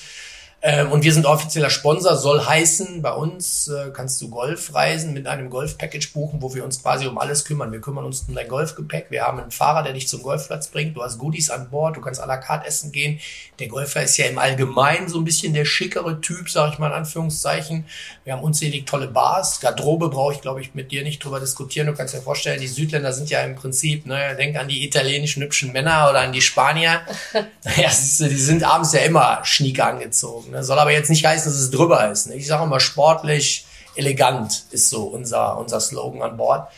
Ähm, 0.64 0.92
und 0.92 1.02
wir 1.02 1.12
sind 1.12 1.26
offizieller 1.26 1.70
Sponsor, 1.70 2.16
soll 2.16 2.40
heißen, 2.46 3.02
bei 3.02 3.12
uns 3.12 3.66
äh, 3.66 3.90
kannst 3.92 4.22
du 4.22 4.30
Golfreisen 4.30 5.12
mit 5.12 5.26
einem 5.26 5.50
Golfpackage 5.50 6.12
buchen, 6.12 6.40
wo 6.40 6.54
wir 6.54 6.64
uns 6.64 6.80
quasi 6.80 7.08
um 7.08 7.18
alles 7.18 7.44
kümmern. 7.44 7.72
Wir 7.72 7.80
kümmern 7.80 8.04
uns 8.04 8.26
um 8.28 8.34
dein 8.36 8.46
Golfgepäck. 8.46 9.06
Wir 9.10 9.24
haben 9.24 9.40
einen 9.40 9.50
Fahrer, 9.50 9.82
der 9.82 9.92
dich 9.92 10.06
zum 10.06 10.22
Golfplatz 10.22 10.68
bringt. 10.68 10.96
Du 10.96 11.02
hast 11.02 11.18
Goodies 11.18 11.50
an 11.50 11.68
Bord, 11.68 11.96
du 11.96 12.00
kannst 12.00 12.22
à 12.22 12.26
la 12.26 12.36
carte 12.36 12.68
essen 12.68 12.92
gehen. 12.92 13.18
Der 13.58 13.66
Golfer 13.66 14.04
ist 14.04 14.16
ja 14.18 14.26
im 14.26 14.38
Allgemeinen 14.38 15.08
so 15.08 15.18
ein 15.18 15.24
bisschen 15.24 15.52
der 15.52 15.64
schickere 15.64 16.20
Typ, 16.20 16.48
sag 16.48 16.72
ich 16.72 16.78
mal 16.78 16.86
in 16.86 16.92
Anführungszeichen. 16.92 17.84
Wir 18.22 18.34
haben 18.34 18.42
unzählig 18.44 18.86
tolle 18.86 19.08
Bars. 19.08 19.58
Garderobe 19.58 20.10
brauche 20.10 20.34
ich, 20.34 20.42
glaube 20.42 20.60
ich, 20.60 20.74
mit 20.74 20.92
dir 20.92 21.02
nicht 21.02 21.24
drüber 21.24 21.40
diskutieren. 21.40 21.88
Du 21.88 21.94
kannst 21.94 22.14
dir 22.14 22.22
vorstellen, 22.22 22.60
die 22.60 22.68
Südländer 22.68 23.12
sind 23.12 23.30
ja 23.30 23.40
im 23.42 23.56
Prinzip, 23.56 24.06
ne, 24.06 24.36
denk 24.36 24.56
an 24.56 24.68
die 24.68 24.84
italienischen 24.84 25.42
hübschen 25.42 25.72
Männer 25.72 26.08
oder 26.08 26.20
an 26.20 26.32
die 26.32 26.40
Spanier. 26.40 27.00
naja, 27.64 27.90
siehst 27.90 28.20
du, 28.20 28.28
die 28.28 28.36
sind 28.36 28.62
abends 28.62 28.92
ja 28.92 29.00
immer 29.00 29.40
schnieke 29.44 29.84
angezogen. 29.84 30.51
Ne? 30.52 30.62
Soll 30.62 30.78
aber 30.78 30.92
jetzt 30.92 31.10
nicht 31.10 31.24
heißen, 31.24 31.50
dass 31.50 31.60
es 31.60 31.70
drüber 31.70 32.10
ist. 32.10 32.28
Ne? 32.28 32.36
Ich 32.36 32.46
sage 32.46 32.64
immer 32.64 32.80
sportlich, 32.80 33.66
elegant 33.94 34.64
ist 34.70 34.88
so 34.90 35.04
unser, 35.04 35.58
unser 35.58 35.80
Slogan 35.80 36.22
an 36.22 36.36
Bord. 36.36 36.68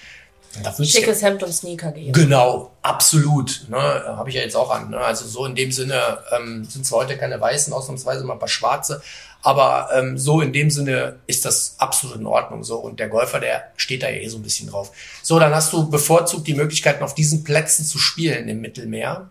Schickes 0.83 1.23
Hemd 1.23 1.43
und 1.43 1.53
Sneaker 1.53 1.91
geben. 1.91 2.13
Genau, 2.13 2.71
absolut. 2.83 3.67
Ne, 3.69 3.77
Habe 3.77 4.29
ich 4.29 4.37
ja 4.37 4.43
jetzt 4.43 4.57
auch 4.57 4.71
an. 4.71 4.91
Ne? 4.91 4.99
Also 4.99 5.27
so 5.27 5.47
in 5.47 5.55
dem 5.55 5.73
Sinne 5.73 6.19
ähm, 6.31 6.65
sind 6.65 6.87
zwar 6.87 7.01
heute 7.01 7.17
keine 7.17 7.41
Weißen, 7.41 7.73
ausnahmsweise 7.73 8.25
mal 8.25 8.35
ein 8.35 8.39
paar 8.39 8.49
Schwarze, 8.49 9.03
aber 9.43 9.91
ähm, 9.95 10.17
so 10.17 10.41
in 10.41 10.53
dem 10.53 10.71
Sinne 10.71 11.17
ist 11.27 11.45
das 11.45 11.75
absolut 11.79 12.17
in 12.17 12.27
Ordnung. 12.27 12.65
So 12.65 12.79
und 12.79 13.01
der 13.01 13.09
Golfer, 13.09 13.41
der 13.41 13.73
steht 13.77 14.03
da 14.03 14.09
ja 14.09 14.17
eh 14.17 14.29
so 14.29 14.39
ein 14.39 14.43
bisschen 14.43 14.71
drauf. 14.71 14.93
So, 15.23 15.39
dann 15.39 15.55
hast 15.55 15.73
du 15.73 15.91
bevorzugt 15.91 16.47
die 16.47 16.55
Möglichkeiten, 16.55 17.03
auf 17.03 17.15
diesen 17.15 17.45
Plätzen 17.45 17.85
zu 17.85 17.99
spielen 17.99 18.49
im 18.49 18.61
Mittelmeer. 18.61 19.29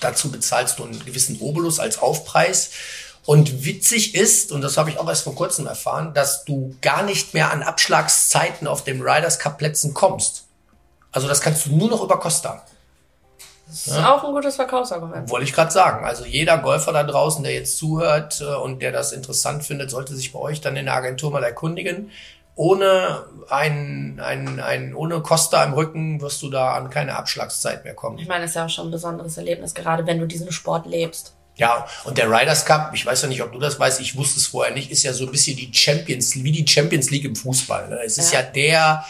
Dazu 0.00 0.30
bezahlst 0.30 0.78
du 0.78 0.84
einen 0.84 1.04
gewissen 1.04 1.38
Obolus 1.40 1.78
als 1.78 1.98
Aufpreis. 1.98 2.70
Und 3.26 3.64
witzig 3.64 4.14
ist, 4.14 4.52
und 4.52 4.60
das 4.60 4.76
habe 4.76 4.90
ich 4.90 4.98
auch 4.98 5.08
erst 5.08 5.24
vor 5.24 5.34
kurzem 5.34 5.66
erfahren, 5.66 6.12
dass 6.12 6.44
du 6.44 6.76
gar 6.82 7.02
nicht 7.02 7.32
mehr 7.32 7.50
an 7.50 7.62
Abschlagszeiten 7.62 8.66
auf 8.66 8.84
dem 8.84 9.00
Riders 9.00 9.38
Cup 9.38 9.58
Plätzen 9.58 9.94
kommst. 9.94 10.44
Also 11.10 11.26
das 11.26 11.40
kannst 11.40 11.66
du 11.66 11.76
nur 11.76 11.88
noch 11.88 12.02
über 12.02 12.18
Costa. 12.18 12.62
Das 13.66 13.86
ist 13.86 13.96
ja? 13.96 14.14
auch 14.14 14.24
ein 14.24 14.32
gutes 14.32 14.56
Verkaufsargument. 14.56 15.30
Wollte 15.30 15.44
ich 15.44 15.54
gerade 15.54 15.70
sagen. 15.70 16.04
Also 16.04 16.26
jeder 16.26 16.58
Golfer 16.58 16.92
da 16.92 17.02
draußen, 17.02 17.42
der 17.42 17.54
jetzt 17.54 17.78
zuhört 17.78 18.42
äh, 18.42 18.56
und 18.56 18.82
der 18.82 18.92
das 18.92 19.12
interessant 19.12 19.64
findet, 19.64 19.90
sollte 19.90 20.14
sich 20.14 20.32
bei 20.32 20.38
euch 20.38 20.60
dann 20.60 20.76
in 20.76 20.84
der 20.84 20.94
Agentur 20.94 21.30
mal 21.30 21.42
erkundigen. 21.42 22.10
Ohne 22.56 23.24
ein, 23.48 24.20
ein, 24.22 24.60
ein, 24.60 24.94
ohne 24.94 25.20
Costa 25.22 25.64
im 25.64 25.72
Rücken 25.72 26.20
wirst 26.20 26.42
du 26.42 26.50
da 26.50 26.74
an 26.74 26.90
keine 26.90 27.16
Abschlagszeit 27.16 27.84
mehr 27.84 27.94
kommen. 27.94 28.18
Ich 28.18 28.28
meine, 28.28 28.44
es 28.44 28.50
ist 28.50 28.56
ja 28.56 28.66
auch 28.66 28.70
schon 28.70 28.88
ein 28.88 28.92
besonderes 28.92 29.36
Erlebnis, 29.38 29.74
gerade 29.74 30.06
wenn 30.06 30.20
du 30.20 30.26
diesen 30.26 30.52
Sport 30.52 30.86
lebst. 30.86 31.34
Ja, 31.56 31.86
und 32.04 32.18
der 32.18 32.28
Riders 32.28 32.64
Cup, 32.64 32.90
ich 32.94 33.06
weiß 33.06 33.22
ja 33.22 33.28
nicht, 33.28 33.42
ob 33.42 33.52
du 33.52 33.60
das 33.60 33.78
weißt, 33.78 34.00
ich 34.00 34.16
wusste 34.16 34.40
es 34.40 34.48
vorher 34.48 34.74
nicht, 34.74 34.90
ist 34.90 35.04
ja 35.04 35.12
so 35.12 35.24
ein 35.24 35.30
bisschen 35.30 35.56
die 35.56 35.72
Champions, 35.72 36.34
wie 36.34 36.50
die 36.50 36.66
Champions 36.66 37.10
League 37.10 37.24
im 37.24 37.36
Fußball. 37.36 37.88
Ne? 37.88 38.00
Es 38.04 38.18
ist 38.18 38.32
ja, 38.32 38.40
ja 38.40 38.46
der 38.46 39.04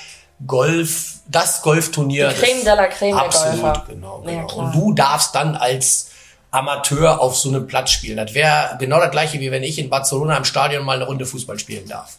Golf, 0.46 1.14
das 1.26 1.62
Golfturnier. 1.62 2.28
Die 2.28 2.34
Creme 2.34 2.64
de 2.64 2.74
la 2.74 2.86
Creme 2.88 3.16
absolut, 3.16 3.62
Golfer. 3.62 3.84
Genau, 3.88 4.18
genau. 4.20 4.32
Ja, 4.32 4.54
und 4.54 4.74
du 4.74 4.92
darfst 4.92 5.34
dann 5.34 5.56
als 5.56 6.10
Amateur 6.50 7.20
auf 7.20 7.36
so 7.36 7.48
einem 7.48 7.66
Platz 7.66 7.90
spielen. 7.90 8.16
Das 8.18 8.34
wäre 8.34 8.76
genau 8.78 9.00
das 9.00 9.10
gleiche, 9.10 9.40
wie 9.40 9.50
wenn 9.50 9.62
ich 9.62 9.78
in 9.78 9.88
Barcelona 9.88 10.36
im 10.36 10.44
Stadion 10.44 10.84
mal 10.84 10.96
eine 10.96 11.06
Runde 11.06 11.26
Fußball 11.26 11.58
spielen 11.58 11.88
darf. 11.88 12.18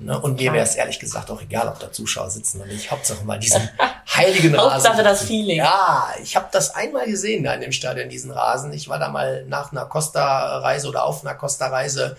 Ne? 0.00 0.18
Und 0.18 0.40
mir 0.40 0.52
wäre 0.52 0.64
es 0.64 0.74
ehrlich 0.74 0.98
gesagt 0.98 1.30
auch 1.30 1.40
egal, 1.40 1.68
ob 1.68 1.78
da 1.78 1.92
Zuschauer 1.92 2.28
sitzen 2.28 2.60
oder 2.60 2.70
nicht. 2.70 2.90
Hauptsache 2.90 3.24
mal 3.24 3.38
diesen 3.38 3.68
heiligen 4.14 4.54
Rasen. 4.54 4.72
Hauptsache 4.72 5.02
das 5.04 5.22
Feeling. 5.22 5.58
Ja, 5.58 6.12
ich 6.22 6.34
habe 6.34 6.48
das 6.50 6.74
einmal 6.74 7.06
gesehen 7.06 7.44
da 7.44 7.54
in 7.54 7.60
dem 7.60 7.72
Stadion, 7.72 8.08
diesen 8.08 8.32
Rasen. 8.32 8.72
Ich 8.72 8.88
war 8.88 8.98
da 8.98 9.08
mal 9.08 9.44
nach 9.46 9.70
einer 9.70 9.86
Costa-Reise 9.86 10.88
oder 10.88 11.04
auf 11.04 11.24
einer 11.24 11.34
Costa-Reise 11.34 12.16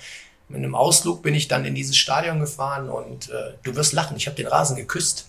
mit 0.48 0.60
einem 0.60 0.75
Ausflug 0.75 1.24
bin 1.24 1.34
ich 1.34 1.48
dann 1.48 1.65
in 1.65 1.75
dieses 1.75 1.98
Stadion 1.98 2.39
gefahren 2.39 2.89
und 2.89 3.29
äh, 3.29 3.53
du 3.63 3.75
wirst 3.75 3.94
lachen, 3.94 4.15
ich 4.15 4.27
habe 4.27 4.36
den 4.36 4.48
Rasen 4.48 4.75
geküsst. 4.75 5.27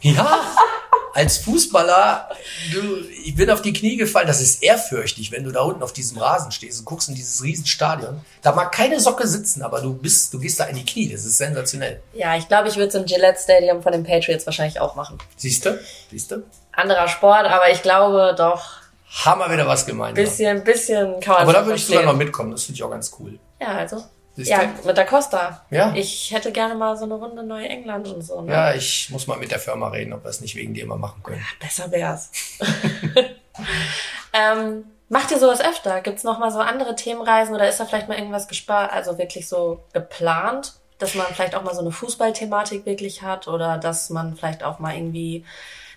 Ja, 0.00 0.40
als 1.14 1.38
Fußballer, 1.38 2.28
du, 2.72 2.80
ich 3.24 3.36
bin 3.36 3.48
auf 3.50 3.62
die 3.62 3.72
Knie 3.72 3.96
gefallen. 3.96 4.26
Das 4.26 4.40
ist 4.40 4.62
ehrfürchtig, 4.62 5.30
wenn 5.30 5.44
du 5.44 5.52
da 5.52 5.60
unten 5.60 5.82
auf 5.82 5.92
diesem 5.92 6.18
Rasen 6.18 6.50
stehst 6.50 6.80
und 6.80 6.84
guckst 6.84 7.08
in 7.08 7.14
dieses 7.14 7.42
Riesenstadion. 7.42 8.20
Da 8.42 8.52
mag 8.52 8.72
keine 8.72 8.98
Socke 9.00 9.26
sitzen, 9.26 9.62
aber 9.62 9.80
du 9.80 9.94
bist, 9.94 10.34
du 10.34 10.40
gehst 10.40 10.58
da 10.58 10.64
in 10.64 10.76
die 10.76 10.84
Knie. 10.84 11.10
Das 11.10 11.24
ist 11.24 11.38
sensationell. 11.38 12.02
Ja, 12.12 12.36
ich 12.36 12.48
glaube, 12.48 12.68
ich 12.68 12.76
würde 12.76 12.88
es 12.88 12.94
im 12.94 13.06
Gillette 13.06 13.38
Stadium 13.40 13.82
von 13.82 13.92
den 13.92 14.02
Patriots 14.02 14.44
wahrscheinlich 14.44 14.80
auch 14.80 14.96
machen. 14.96 15.18
Siehst 15.36 15.64
du? 15.64 15.78
Siehst 16.10 16.32
du? 16.32 16.42
Anderer 16.72 17.06
Sport, 17.06 17.46
aber 17.46 17.70
ich 17.70 17.82
glaube 17.82 18.34
doch. 18.36 18.82
Haben 19.24 19.40
wir 19.40 19.52
wieder 19.52 19.68
was 19.68 19.86
gemeint. 19.86 20.16
Bisschen, 20.16 20.64
bisschen 20.64 21.20
kann 21.20 21.34
man 21.34 21.42
Aber 21.44 21.52
da 21.52 21.64
würde 21.64 21.76
ich 21.76 21.86
sogar 21.86 22.02
noch 22.02 22.16
mitkommen. 22.16 22.50
Das 22.50 22.64
finde 22.64 22.76
ich 22.78 22.82
auch 22.82 22.90
ganz 22.90 23.14
cool. 23.20 23.38
Ja, 23.60 23.68
also. 23.68 24.02
Siehst 24.36 24.50
ja, 24.50 24.64
du? 24.64 24.86
mit 24.86 24.96
der 24.96 25.06
Costa. 25.06 25.64
Ja. 25.70 25.92
Ich 25.94 26.32
hätte 26.32 26.50
gerne 26.50 26.74
mal 26.74 26.96
so 26.96 27.04
eine 27.04 27.14
Runde 27.14 27.44
Neuengland 27.44 28.08
und 28.08 28.22
so. 28.22 28.40
Ne? 28.40 28.52
Ja, 28.52 28.74
ich 28.74 29.08
muss 29.10 29.26
mal 29.28 29.38
mit 29.38 29.52
der 29.52 29.60
Firma 29.60 29.88
reden, 29.88 30.12
ob 30.12 30.24
wir 30.24 30.30
es 30.30 30.40
nicht 30.40 30.56
wegen 30.56 30.74
dir 30.74 30.86
mal 30.86 30.98
machen 30.98 31.22
können. 31.22 31.38
Ja, 31.38 31.66
besser 31.66 31.90
wär's. 31.92 32.30
ähm, 34.32 34.84
macht 35.08 35.30
ihr 35.30 35.38
sowas 35.38 35.60
öfter? 35.60 36.00
Gibt's 36.00 36.24
noch 36.24 36.40
mal 36.40 36.50
so 36.50 36.58
andere 36.58 36.96
Themenreisen 36.96 37.54
oder 37.54 37.68
ist 37.68 37.78
da 37.78 37.84
vielleicht 37.84 38.08
mal 38.08 38.18
irgendwas 38.18 38.48
gespart, 38.48 38.92
also 38.92 39.18
wirklich 39.18 39.48
so 39.48 39.84
geplant, 39.92 40.74
dass 40.98 41.14
man 41.14 41.26
vielleicht 41.26 41.54
auch 41.54 41.62
mal 41.62 41.74
so 41.74 41.80
eine 41.80 41.92
Fußballthematik 41.92 42.86
wirklich 42.86 43.22
hat 43.22 43.46
oder 43.46 43.78
dass 43.78 44.10
man 44.10 44.34
vielleicht 44.36 44.64
auch 44.64 44.80
mal 44.80 44.96
irgendwie 44.96 45.44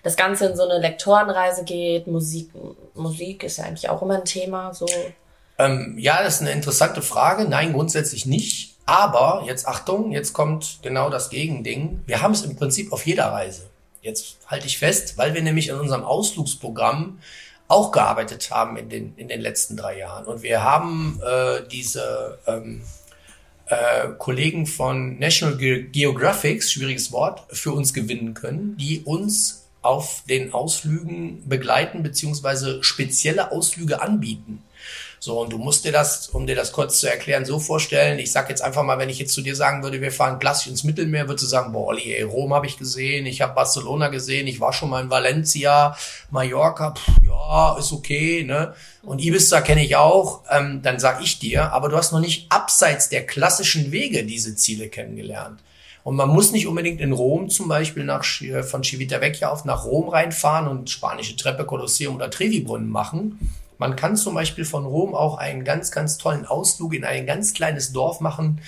das 0.04 0.16
Ganze 0.16 0.46
in 0.46 0.56
so 0.56 0.62
eine 0.62 0.78
Lektorenreise 0.78 1.64
geht? 1.64 2.06
Musik, 2.06 2.50
Musik 2.94 3.42
ist 3.42 3.58
ja 3.58 3.64
eigentlich 3.64 3.88
auch 3.88 4.00
immer 4.00 4.14
ein 4.14 4.24
Thema, 4.24 4.72
so. 4.72 4.86
Ähm, 5.58 5.96
ja, 5.98 6.22
das 6.22 6.36
ist 6.36 6.40
eine 6.42 6.52
interessante 6.52 7.02
Frage. 7.02 7.44
Nein, 7.44 7.72
grundsätzlich 7.72 8.26
nicht. 8.26 8.76
Aber 8.86 9.42
jetzt 9.46 9.68
Achtung, 9.68 10.12
jetzt 10.12 10.32
kommt 10.32 10.78
genau 10.82 11.10
das 11.10 11.28
Gegending. 11.28 12.02
Wir 12.06 12.22
haben 12.22 12.32
es 12.32 12.42
im 12.42 12.56
Prinzip 12.56 12.92
auf 12.92 13.04
jeder 13.04 13.26
Reise. 13.26 13.68
Jetzt 14.00 14.38
halte 14.46 14.66
ich 14.66 14.78
fest, 14.78 15.18
weil 15.18 15.34
wir 15.34 15.42
nämlich 15.42 15.68
in 15.68 15.74
unserem 15.74 16.04
Ausflugsprogramm 16.04 17.18
auch 17.66 17.92
gearbeitet 17.92 18.50
haben 18.50 18.76
in 18.78 18.88
den, 18.88 19.14
in 19.16 19.28
den 19.28 19.40
letzten 19.40 19.76
drei 19.76 19.98
Jahren. 19.98 20.24
Und 20.24 20.42
wir 20.42 20.62
haben 20.62 21.20
äh, 21.22 21.60
diese 21.70 22.38
ähm, 22.46 22.80
äh, 23.66 24.08
Kollegen 24.16 24.66
von 24.66 25.18
National 25.18 25.58
Ge 25.58 25.82
Geographic, 25.82 26.64
schwieriges 26.64 27.12
Wort, 27.12 27.42
für 27.50 27.72
uns 27.72 27.92
gewinnen 27.92 28.32
können, 28.32 28.76
die 28.78 29.02
uns 29.02 29.66
auf 29.82 30.22
den 30.28 30.54
Ausflügen 30.54 31.46
begleiten 31.46 32.02
beziehungsweise 32.02 32.82
spezielle 32.82 33.52
Ausflüge 33.52 34.00
anbieten. 34.00 34.62
So, 35.20 35.40
und 35.40 35.52
du 35.52 35.58
musst 35.58 35.84
dir 35.84 35.92
das, 35.92 36.28
um 36.28 36.46
dir 36.46 36.54
das 36.54 36.72
kurz 36.72 37.00
zu 37.00 37.10
erklären, 37.10 37.44
so 37.44 37.58
vorstellen. 37.58 38.18
Ich 38.18 38.30
sag 38.30 38.48
jetzt 38.48 38.62
einfach 38.62 38.84
mal, 38.84 38.98
wenn 38.98 39.08
ich 39.08 39.18
jetzt 39.18 39.34
zu 39.34 39.42
dir 39.42 39.56
sagen 39.56 39.82
würde, 39.82 40.00
wir 40.00 40.12
fahren 40.12 40.38
klassisch 40.38 40.68
ins 40.68 40.84
Mittelmeer, 40.84 41.26
würdest 41.26 41.44
du 41.44 41.48
sagen, 41.48 41.72
boah, 41.72 41.88
Olli, 41.88 42.14
ey, 42.14 42.22
Rom 42.22 42.54
habe 42.54 42.66
ich 42.66 42.78
gesehen, 42.78 43.26
ich 43.26 43.40
habe 43.40 43.54
Barcelona 43.54 44.08
gesehen, 44.08 44.46
ich 44.46 44.60
war 44.60 44.72
schon 44.72 44.90
mal 44.90 45.02
in 45.02 45.10
Valencia, 45.10 45.96
Mallorca, 46.30 46.92
pff, 46.92 47.08
ja, 47.26 47.76
ist 47.78 47.92
okay, 47.92 48.44
ne? 48.44 48.74
Und 49.02 49.20
Ibiza 49.20 49.60
kenne 49.60 49.84
ich 49.84 49.96
auch, 49.96 50.42
ähm, 50.50 50.82
dann 50.82 51.00
sag 51.00 51.22
ich 51.22 51.38
dir, 51.38 51.72
aber 51.72 51.88
du 51.88 51.96
hast 51.96 52.12
noch 52.12 52.20
nicht 52.20 52.50
abseits 52.52 53.08
der 53.08 53.26
klassischen 53.26 53.90
Wege 53.90 54.24
diese 54.24 54.54
Ziele 54.54 54.88
kennengelernt. 54.88 55.60
Und 56.04 56.16
man 56.16 56.28
muss 56.28 56.52
nicht 56.52 56.66
unbedingt 56.66 57.00
in 57.00 57.12
Rom 57.12 57.50
zum 57.50 57.68
Beispiel 57.68 58.04
nach, 58.04 58.24
von 58.62 58.82
Civitavecchia 58.82 59.50
auf 59.50 59.64
nach 59.64 59.84
Rom 59.84 60.08
reinfahren 60.08 60.68
und 60.68 60.88
spanische 60.88 61.36
Treppe, 61.36 61.66
Kolosseum 61.66 62.16
oder 62.16 62.30
Trevi-Brunnen 62.30 62.88
machen, 62.88 63.38
man 63.78 63.96
kann 63.96 64.16
zum 64.16 64.34
Beispiel 64.34 64.64
von 64.64 64.84
Rom 64.84 65.14
auch 65.14 65.38
einen 65.38 65.64
ganz, 65.64 65.90
ganz 65.90 66.18
tollen 66.18 66.44
Ausflug 66.44 66.94
in 66.94 67.04
ein 67.04 67.26
ganz 67.26 67.54
kleines 67.54 67.92
Dorf 67.92 68.20
machen, 68.20 68.60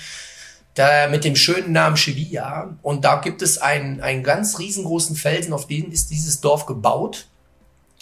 da 0.75 1.09
mit 1.09 1.25
dem 1.25 1.37
schönen 1.37 1.73
Namen 1.73 1.97
Sevilla. 1.97 2.77
Und 2.83 3.05
da 3.05 3.17
gibt 3.17 3.43
es 3.43 3.59
einen, 3.59 4.01
einen 4.01 4.23
ganz 4.23 4.59
riesengroßen 4.59 5.17
Felsen, 5.17 5.53
auf 5.53 5.67
dem 5.67 5.91
ist 5.91 6.11
dieses 6.11 6.41
Dorf 6.41 6.67
gebaut. 6.67 7.27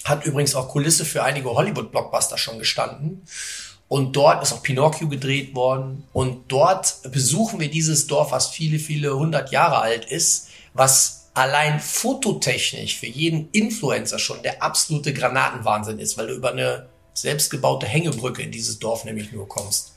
Hat 0.05 0.25
übrigens 0.25 0.55
auch 0.55 0.69
Kulisse 0.69 1.05
für 1.05 1.25
einige 1.25 1.50
Hollywood-Blockbuster 1.50 2.38
schon 2.38 2.59
gestanden. 2.59 3.23
Und 3.88 4.15
dort 4.17 4.43
ist 4.43 4.53
auch 4.53 4.62
Pinocchio 4.62 5.09
gedreht 5.09 5.55
worden. 5.55 6.05
Und 6.12 6.53
dort 6.53 7.00
besuchen 7.11 7.59
wir 7.59 7.71
dieses 7.71 8.07
Dorf, 8.07 8.33
was 8.33 8.49
viele, 8.49 8.79
viele 8.79 9.17
hundert 9.17 9.50
Jahre 9.50 9.79
alt 9.79 10.05
ist, 10.05 10.49
was 10.75 11.31
allein 11.33 11.81
fototechnisch 11.81 12.99
für 12.99 13.07
jeden 13.07 13.49
Influencer 13.53 14.19
schon 14.19 14.43
der 14.43 14.62
absolute 14.62 15.15
Granatenwahnsinn 15.15 15.99
ist, 15.99 16.19
weil 16.19 16.27
du 16.27 16.35
über 16.35 16.53
eine 16.53 16.87
selbstgebaute 17.20 17.87
Hängebrücke 17.87 18.42
in 18.42 18.50
dieses 18.50 18.78
Dorf 18.78 19.04
nämlich 19.04 19.32
nur 19.32 19.48
kommst. 19.48 19.92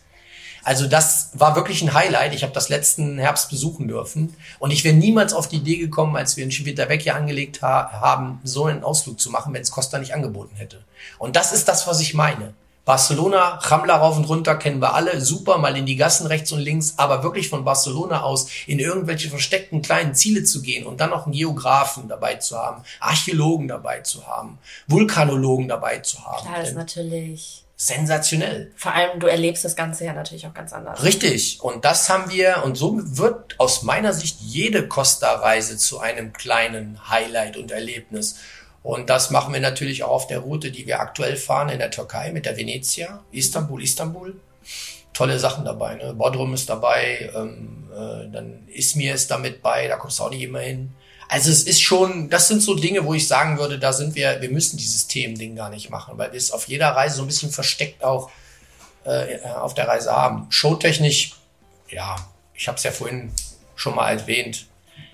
Also 0.64 0.88
das 0.88 1.30
war 1.34 1.56
wirklich 1.56 1.82
ein 1.82 1.94
Highlight. 1.94 2.36
Ich 2.36 2.44
habe 2.44 2.54
das 2.54 2.70
letzten 2.70 3.18
Herbst 3.18 3.50
besuchen 3.50 3.88
dürfen 3.88 4.36
und 4.60 4.72
ich 4.72 4.84
wäre 4.84 4.96
niemals 4.96 5.34
auf 5.34 5.48
die 5.48 5.58
Idee 5.58 5.78
gekommen, 5.78 6.16
als 6.16 6.38
wir 6.38 6.44
in 6.44 6.52
Civitavecchia 6.52 7.16
angelegt 7.16 7.62
ha 7.62 8.00
haben, 8.00 8.40
so 8.44 8.66
einen 8.66 8.84
Ausflug 8.84 9.20
zu 9.20 9.32
machen, 9.32 9.54
wenn 9.54 9.62
es 9.62 9.72
Costa 9.72 9.98
nicht 9.98 10.14
angeboten 10.14 10.56
hätte. 10.56 10.84
Und 11.18 11.36
das 11.36 11.52
ist 11.52 11.68
das, 11.68 11.88
was 11.88 12.00
ich 12.00 12.14
meine. 12.14 12.54
Barcelona, 12.92 13.56
Rambla 13.62 13.96
rauf 13.96 14.18
und 14.18 14.26
runter 14.26 14.58
kennen 14.58 14.82
wir 14.82 14.94
alle, 14.94 15.22
super, 15.22 15.58
mal 15.60 15.78
in 15.78 15.86
die 15.86 15.96
Gassen 15.96 16.28
rechts 16.28 16.52
und 16.52 16.60
links, 16.60 16.96
aber 16.98 17.24
wirklich 17.24 17.48
von 17.48 17.64
Barcelona 17.64 18.24
aus 18.24 18.50
in 18.68 18.80
irgendwelche 18.80 19.30
versteckten 19.30 19.82
kleinen 19.82 20.14
Ziele 20.14 20.44
zu 20.44 20.62
gehen 20.62 20.86
und 20.86 21.00
dann 21.00 21.12
noch 21.12 21.24
einen 21.24 21.32
Geografen 21.32 22.10
dabei 22.10 22.36
zu 22.36 22.58
haben, 22.58 22.84
Archäologen 23.00 23.70
dabei 23.70 24.02
zu 24.02 24.28
haben, 24.28 24.60
Vulkanologen 24.88 25.70
dabei 25.70 26.00
zu 26.00 26.26
haben. 26.26 26.46
Klar, 26.46 26.60
das 26.60 26.70
ist 26.72 26.76
natürlich 26.76 27.64
sensationell. 27.78 28.74
Vor 28.76 28.94
allem, 28.94 29.22
du 29.22 29.28
erlebst 29.28 29.64
das 29.64 29.78
Ganze 29.78 30.04
ja 30.04 30.12
natürlich 30.12 30.46
auch 30.46 30.54
ganz 30.54 30.74
anders. 30.74 31.02
Richtig. 31.02 31.60
Und 31.62 31.86
das 31.86 32.10
haben 32.10 32.30
wir, 32.30 32.62
und 32.66 32.76
so 32.76 33.00
wird 33.02 33.58
aus 33.58 33.84
meiner 33.84 34.12
Sicht 34.12 34.42
jede 34.42 34.86
Costa-Reise 34.86 35.78
zu 35.78 36.02
einem 36.02 36.34
kleinen 36.34 37.10
Highlight 37.10 37.56
und 37.56 37.72
Erlebnis. 37.72 38.36
Und 38.84 39.10
das 39.10 39.30
machen 39.30 39.54
wir 39.54 39.62
natürlich 39.62 40.04
auch 40.04 40.12
auf 40.12 40.28
der 40.28 40.40
Route, 40.40 40.72
die 40.72 40.88
wir 40.88 41.00
aktuell 41.00 41.36
fahren 41.36 41.70
in 41.70 41.80
der 41.80 41.92
Türkei 41.92 42.32
mit 42.32 42.46
der 42.46 42.58
Venezia, 42.58 43.24
Istanbul, 43.32 43.84
Istanbul. 43.84 44.36
Tolle 45.14 45.40
Sachen 45.40 45.66
dabei. 45.66 45.96
Ne? 45.96 46.14
Bodrum 46.14 46.54
ist 46.54 46.70
dabei, 46.70 47.30
ähm, 47.36 47.90
äh, 47.92 48.32
dann 48.32 48.68
Izmir 48.68 49.14
ist 49.14 49.30
damit 49.30 49.62
bei, 49.62 49.88
da 49.88 49.98
kommst 49.98 50.20
du 50.20 50.24
auch 50.24 50.30
nicht 50.30 50.42
immer 50.42 50.60
hin. 50.60 50.94
Also 51.28 51.52
es 51.52 51.64
ist 51.64 51.82
schon, 51.82 52.30
das 52.30 52.48
sind 52.48 52.62
so 52.62 52.76
Dinge, 52.76 53.06
wo 53.06 53.14
ich 53.14 53.28
sagen 53.28 53.58
würde, 53.58 53.78
da 53.78 53.94
sind 53.94 54.16
wir, 54.16 54.42
wir 54.42 54.50
müssen 54.50 54.78
dieses 54.78 55.08
Themending 55.08 55.56
gar 55.56 55.70
nicht 55.70 55.90
machen, 55.90 56.18
weil 56.18 56.32
wir 56.32 56.38
es 56.38 56.52
auf 56.52 56.68
jeder 56.68 56.90
Reise 56.90 57.18
so 57.18 57.22
ein 57.24 57.28
bisschen 57.28 57.52
versteckt 57.52 58.04
auch 58.04 58.32
äh, 59.04 59.40
auf 59.46 59.74
der 59.74 59.88
Reise 59.88 60.12
haben. 60.12 60.48
Showtechnisch, 60.50 61.36
ja, 61.90 62.16
ich 62.54 62.68
habe 62.68 62.78
es 62.78 62.84
ja 62.84 62.92
vorhin 62.92 63.32
schon 63.76 63.96
mal 63.96 64.12
erwähnt, 64.12 64.68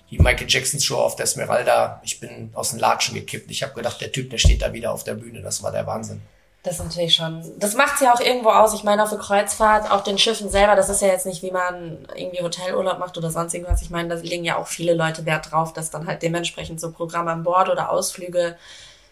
die 0.10 0.20
Michael 0.20 0.48
Jackson 0.48 0.80
Show 0.80 0.98
auf 0.98 1.16
der 1.16 1.26
Esmeralda. 1.26 2.02
Ich 2.04 2.20
bin 2.20 2.52
aus 2.54 2.72
den 2.72 2.80
Latschen 2.80 3.16
gekippt. 3.16 3.52
Ich 3.52 3.64
habe 3.64 3.74
gedacht, 3.74 4.00
der 4.00 4.12
Typ, 4.12 4.30
der 4.30 4.38
steht 4.38 4.62
da 4.62 4.74
wieder 4.74 4.92
auf 4.92 5.04
der 5.04 5.16
Bühne. 5.16 5.42
Das 5.42 5.64
war 5.64 5.72
der 5.72 5.86
Wahnsinn. 5.86 6.22
Das 6.64 6.80
ist 6.80 6.84
natürlich 6.84 7.16
schon, 7.16 7.44
das 7.60 7.76
macht 7.76 8.02
ja 8.02 8.14
auch 8.14 8.20
irgendwo 8.20 8.50
aus. 8.50 8.74
Ich 8.74 8.84
meine, 8.84 9.02
auf 9.04 9.10
der 9.10 9.20
Kreuzfahrt, 9.20 9.90
auf 9.90 10.04
den 10.04 10.18
Schiffen 10.18 10.50
selber, 10.50 10.76
das 10.76 10.90
ist 10.90 11.02
ja 11.02 11.08
jetzt 11.08 11.26
nicht, 11.26 11.42
wie 11.42 11.52
man 11.52 12.06
irgendwie 12.16 12.42
Hotelurlaub 12.42 13.00
macht 13.00 13.18
oder 13.18 13.32
sonst 13.32 13.54
irgendwas. 13.54 13.82
Ich 13.82 13.90
meine, 13.90 14.10
da 14.10 14.16
legen 14.22 14.44
ja 14.44 14.58
auch 14.58 14.68
viele 14.68 14.94
Leute 14.94 15.26
Wert 15.26 15.52
drauf, 15.52 15.72
dass 15.72 15.92
dann 15.92 16.08
halt 16.08 16.24
dementsprechend 16.24 16.82
so 16.82 16.92
Programme 16.92 17.32
an 17.32 17.44
Bord 17.44 17.70
oder 17.70 17.90
Ausflüge 17.90 18.58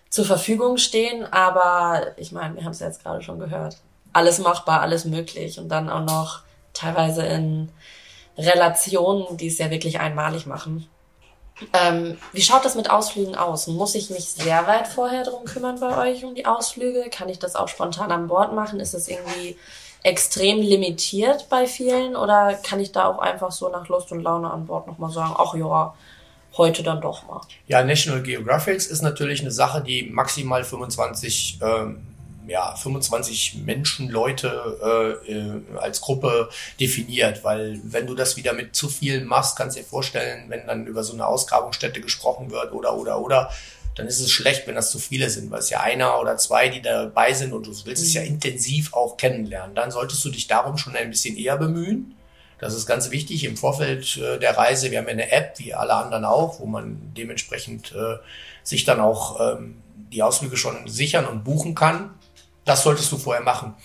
zur 0.09 0.25
Verfügung 0.25 0.77
stehen. 0.77 1.25
Aber 1.31 2.07
ich 2.17 2.31
meine, 2.31 2.55
wir 2.55 2.63
haben 2.65 2.71
es 2.71 2.79
ja 2.79 2.87
jetzt 2.87 3.03
gerade 3.03 3.21
schon 3.21 3.39
gehört. 3.39 3.77
Alles 4.11 4.39
machbar, 4.39 4.81
alles 4.81 5.05
möglich. 5.05 5.57
Und 5.59 5.69
dann 5.69 5.89
auch 5.89 6.03
noch 6.03 6.41
teilweise 6.73 7.25
in 7.25 7.69
Relationen, 8.37 9.37
die 9.37 9.47
es 9.47 9.57
ja 9.57 9.69
wirklich 9.69 9.99
einmalig 9.99 10.45
machen. 10.45 10.87
Ähm, 11.73 12.17
wie 12.33 12.41
schaut 12.41 12.65
das 12.65 12.75
mit 12.75 12.89
Ausflügen 12.89 13.35
aus? 13.35 13.67
Muss 13.67 13.95
ich 13.95 14.09
mich 14.09 14.25
sehr 14.25 14.67
weit 14.67 14.87
vorher 14.87 15.23
drum 15.23 15.45
kümmern 15.45 15.79
bei 15.79 16.11
euch 16.11 16.25
um 16.25 16.35
die 16.35 16.45
Ausflüge? 16.45 17.09
Kann 17.09 17.29
ich 17.29 17.39
das 17.39 17.55
auch 17.55 17.69
spontan 17.69 18.11
an 18.11 18.27
Bord 18.27 18.53
machen? 18.53 18.81
Ist 18.81 18.93
das 18.93 19.07
irgendwie 19.07 19.57
extrem 20.03 20.59
limitiert 20.59 21.47
bei 21.49 21.65
vielen 21.65 22.15
oder 22.15 22.53
kann 22.61 22.79
ich 22.79 22.91
da 22.91 23.07
auch 23.07 23.19
einfach 23.19 23.51
so 23.51 23.69
nach 23.69 23.87
Lust 23.87 24.11
und 24.11 24.21
Laune 24.21 24.51
an 24.51 24.67
Bord 24.67 24.85
nochmal 24.85 25.11
sagen, 25.11 25.33
ach 25.37 25.55
ja, 25.55 25.95
heute 26.57 26.83
dann 26.83 27.01
doch 27.01 27.25
mal? 27.27 27.41
Ja, 27.67 27.83
National 27.83 28.21
Geographic 28.21 28.75
ist 28.75 29.01
natürlich 29.01 29.41
eine 29.41 29.51
Sache, 29.51 29.81
die 29.81 30.03
maximal 30.03 30.63
25 30.63 31.59
ähm, 31.61 32.05
ja, 32.47 32.75
25 32.75 33.61
Menschen, 33.65 34.09
Leute 34.09 35.17
äh, 35.27 35.31
äh, 35.31 35.61
als 35.77 36.01
Gruppe 36.01 36.49
definiert, 36.79 37.43
weil 37.43 37.79
wenn 37.83 38.07
du 38.07 38.15
das 38.15 38.37
wieder 38.37 38.53
mit 38.53 38.75
zu 38.75 38.89
vielen 38.89 39.25
machst, 39.25 39.57
kannst 39.57 39.77
du 39.77 39.81
dir 39.81 39.87
vorstellen, 39.87 40.45
wenn 40.49 40.67
dann 40.67 40.87
über 40.87 41.03
so 41.03 41.13
eine 41.13 41.27
Ausgrabungsstätte 41.27 42.01
gesprochen 42.01 42.51
wird 42.51 42.71
oder 42.71 42.95
oder 42.95 43.19
oder, 43.19 43.51
dann 43.95 44.07
ist 44.07 44.19
es 44.19 44.31
schlecht, 44.31 44.67
wenn 44.67 44.75
das 44.75 44.91
zu 44.91 44.99
viele 44.99 45.29
sind, 45.29 45.49
weil 45.51 45.59
es 45.59 45.69
ja 45.69 45.79
einer 45.79 46.19
oder 46.19 46.37
zwei, 46.37 46.67
die 46.69 46.81
dabei 46.81 47.33
sind 47.33 47.53
und 47.53 47.65
du 47.65 47.71
willst 47.85 48.03
es 48.03 48.13
ja 48.13 48.21
mhm. 48.21 48.27
intensiv 48.27 48.93
auch 48.93 49.17
kennenlernen. 49.17 49.75
Dann 49.75 49.91
solltest 49.91 50.23
du 50.25 50.29
dich 50.29 50.47
darum 50.47 50.77
schon 50.77 50.95
ein 50.95 51.09
bisschen 51.09 51.37
eher 51.37 51.57
bemühen. 51.57 52.15
Das 52.59 52.73
ist 52.73 52.85
ganz 52.85 53.11
wichtig 53.11 53.43
im 53.43 53.57
Vorfeld 53.57 54.17
äh, 54.17 54.37
der 54.39 54.57
Reise. 54.57 54.91
Wir 54.91 54.99
haben 54.99 55.07
ja 55.07 55.13
eine 55.13 55.31
App, 55.31 55.55
wie 55.57 55.73
alle 55.73 55.93
anderen 55.93 56.25
auch, 56.25 56.59
wo 56.59 56.65
man 56.65 57.13
dementsprechend 57.17 57.93
äh, 57.93 58.17
sich 58.63 58.83
dann 58.83 58.99
auch 58.99 59.39
ähm, 59.39 59.77
die 60.11 60.23
Ausflüge 60.23 60.57
schon 60.57 60.87
sichern 60.87 61.25
und 61.25 61.43
buchen 61.43 61.75
kann. 61.75 62.11
Das 62.65 62.83
solltest 62.83 63.11
du 63.11 63.17
vorher 63.17 63.43
machen. 63.43 63.75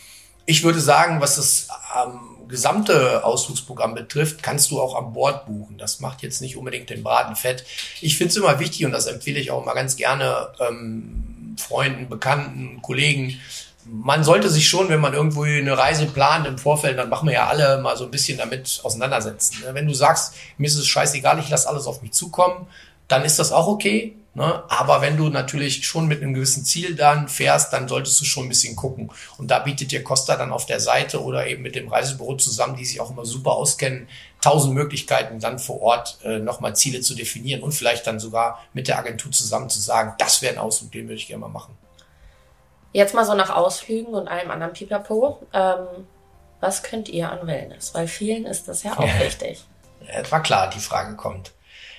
Ich 0.46 0.64
würde 0.64 0.80
sagen, 0.80 1.20
was 1.20 1.36
das 1.36 1.68
ähm, 1.96 2.48
gesamte 2.48 3.24
Ausflugsprogramm 3.24 3.94
betrifft, 3.94 4.42
kannst 4.42 4.70
du 4.70 4.80
auch 4.80 4.96
an 4.96 5.12
Bord 5.12 5.46
buchen. 5.46 5.78
Das 5.78 6.00
macht 6.00 6.22
jetzt 6.22 6.40
nicht 6.40 6.56
unbedingt 6.56 6.90
den 6.90 7.02
Braten 7.02 7.36
fett. 7.36 7.64
Ich 8.00 8.18
finde 8.18 8.30
es 8.30 8.36
immer 8.36 8.58
wichtig 8.58 8.84
und 8.84 8.92
das 8.92 9.06
empfehle 9.06 9.38
ich 9.38 9.50
auch 9.50 9.64
mal 9.64 9.74
ganz 9.74 9.96
gerne 9.96 10.48
ähm, 10.58 11.56
Freunden, 11.58 12.08
Bekannten, 12.08 12.82
Kollegen. 12.82 13.38
Man 13.84 14.24
sollte 14.24 14.50
sich 14.50 14.68
schon, 14.68 14.88
wenn 14.88 15.00
man 15.00 15.14
irgendwo 15.14 15.44
eine 15.44 15.76
Reise 15.76 16.06
plant 16.06 16.46
im 16.46 16.58
Vorfeld, 16.58 16.98
dann 16.98 17.08
machen 17.08 17.28
wir 17.28 17.34
ja 17.34 17.46
alle 17.46 17.78
mal 17.80 17.96
so 17.96 18.04
ein 18.04 18.10
bisschen 18.10 18.38
damit 18.38 18.80
auseinandersetzen. 18.82 19.58
Wenn 19.72 19.86
du 19.86 19.94
sagst, 19.94 20.34
mir 20.58 20.66
ist 20.66 20.76
es 20.76 20.86
scheißegal, 20.86 21.38
ich 21.38 21.48
lasse 21.48 21.68
alles 21.68 21.86
auf 21.86 22.02
mich 22.02 22.12
zukommen, 22.12 22.66
dann 23.08 23.24
ist 23.24 23.38
das 23.38 23.52
auch 23.52 23.66
okay. 23.66 24.16
Ne? 24.32 24.62
Aber 24.68 25.00
wenn 25.00 25.16
du 25.16 25.28
natürlich 25.28 25.84
schon 25.86 26.06
mit 26.06 26.22
einem 26.22 26.34
gewissen 26.34 26.64
Ziel 26.64 26.94
dann 26.94 27.28
fährst, 27.28 27.72
dann 27.72 27.88
solltest 27.88 28.20
du 28.20 28.24
schon 28.24 28.46
ein 28.46 28.48
bisschen 28.48 28.76
gucken. 28.76 29.10
Und 29.38 29.50
da 29.50 29.58
bietet 29.58 29.90
dir 29.90 30.04
Costa 30.04 30.36
dann 30.36 30.52
auf 30.52 30.66
der 30.66 30.78
Seite 30.78 31.22
oder 31.22 31.48
eben 31.48 31.62
mit 31.62 31.74
dem 31.74 31.88
Reisebüro 31.88 32.36
zusammen, 32.36 32.76
die 32.76 32.84
sich 32.84 33.00
auch 33.00 33.10
immer 33.10 33.24
super 33.24 33.52
auskennen, 33.52 34.08
tausend 34.40 34.74
Möglichkeiten, 34.74 35.40
dann 35.40 35.58
vor 35.58 35.82
Ort 35.82 36.18
äh, 36.22 36.38
nochmal 36.38 36.76
Ziele 36.76 37.00
zu 37.00 37.14
definieren 37.14 37.62
und 37.62 37.72
vielleicht 37.72 38.06
dann 38.06 38.20
sogar 38.20 38.64
mit 38.72 38.86
der 38.86 38.98
Agentur 38.98 39.32
zusammen 39.32 39.68
zu 39.68 39.80
sagen, 39.80 40.14
das 40.18 40.42
wäre 40.42 40.54
ein 40.54 40.60
Ausflug, 40.60 40.92
den 40.92 41.06
würde 41.06 41.16
ich 41.16 41.26
gerne 41.26 41.40
mal 41.40 41.48
machen. 41.48 41.76
Jetzt 42.92 43.14
mal 43.14 43.24
so 43.24 43.34
nach 43.34 43.50
Ausflügen 43.50 44.14
und 44.14 44.28
allem 44.28 44.50
anderen 44.50 44.72
Pipapo. 44.72 45.46
Ähm, 45.52 45.86
was 46.60 46.82
könnt 46.82 47.08
ihr 47.08 47.30
an 47.30 47.46
Wellness? 47.46 47.94
Weil 47.94 48.06
vielen 48.06 48.46
ist 48.46 48.68
das 48.68 48.84
ja 48.84 48.96
auch 48.96 49.20
wichtig. 49.20 49.64
Ja, 50.06 50.30
war 50.30 50.42
klar, 50.42 50.70
die 50.70 50.80
Frage 50.80 51.16
kommt. 51.16 51.52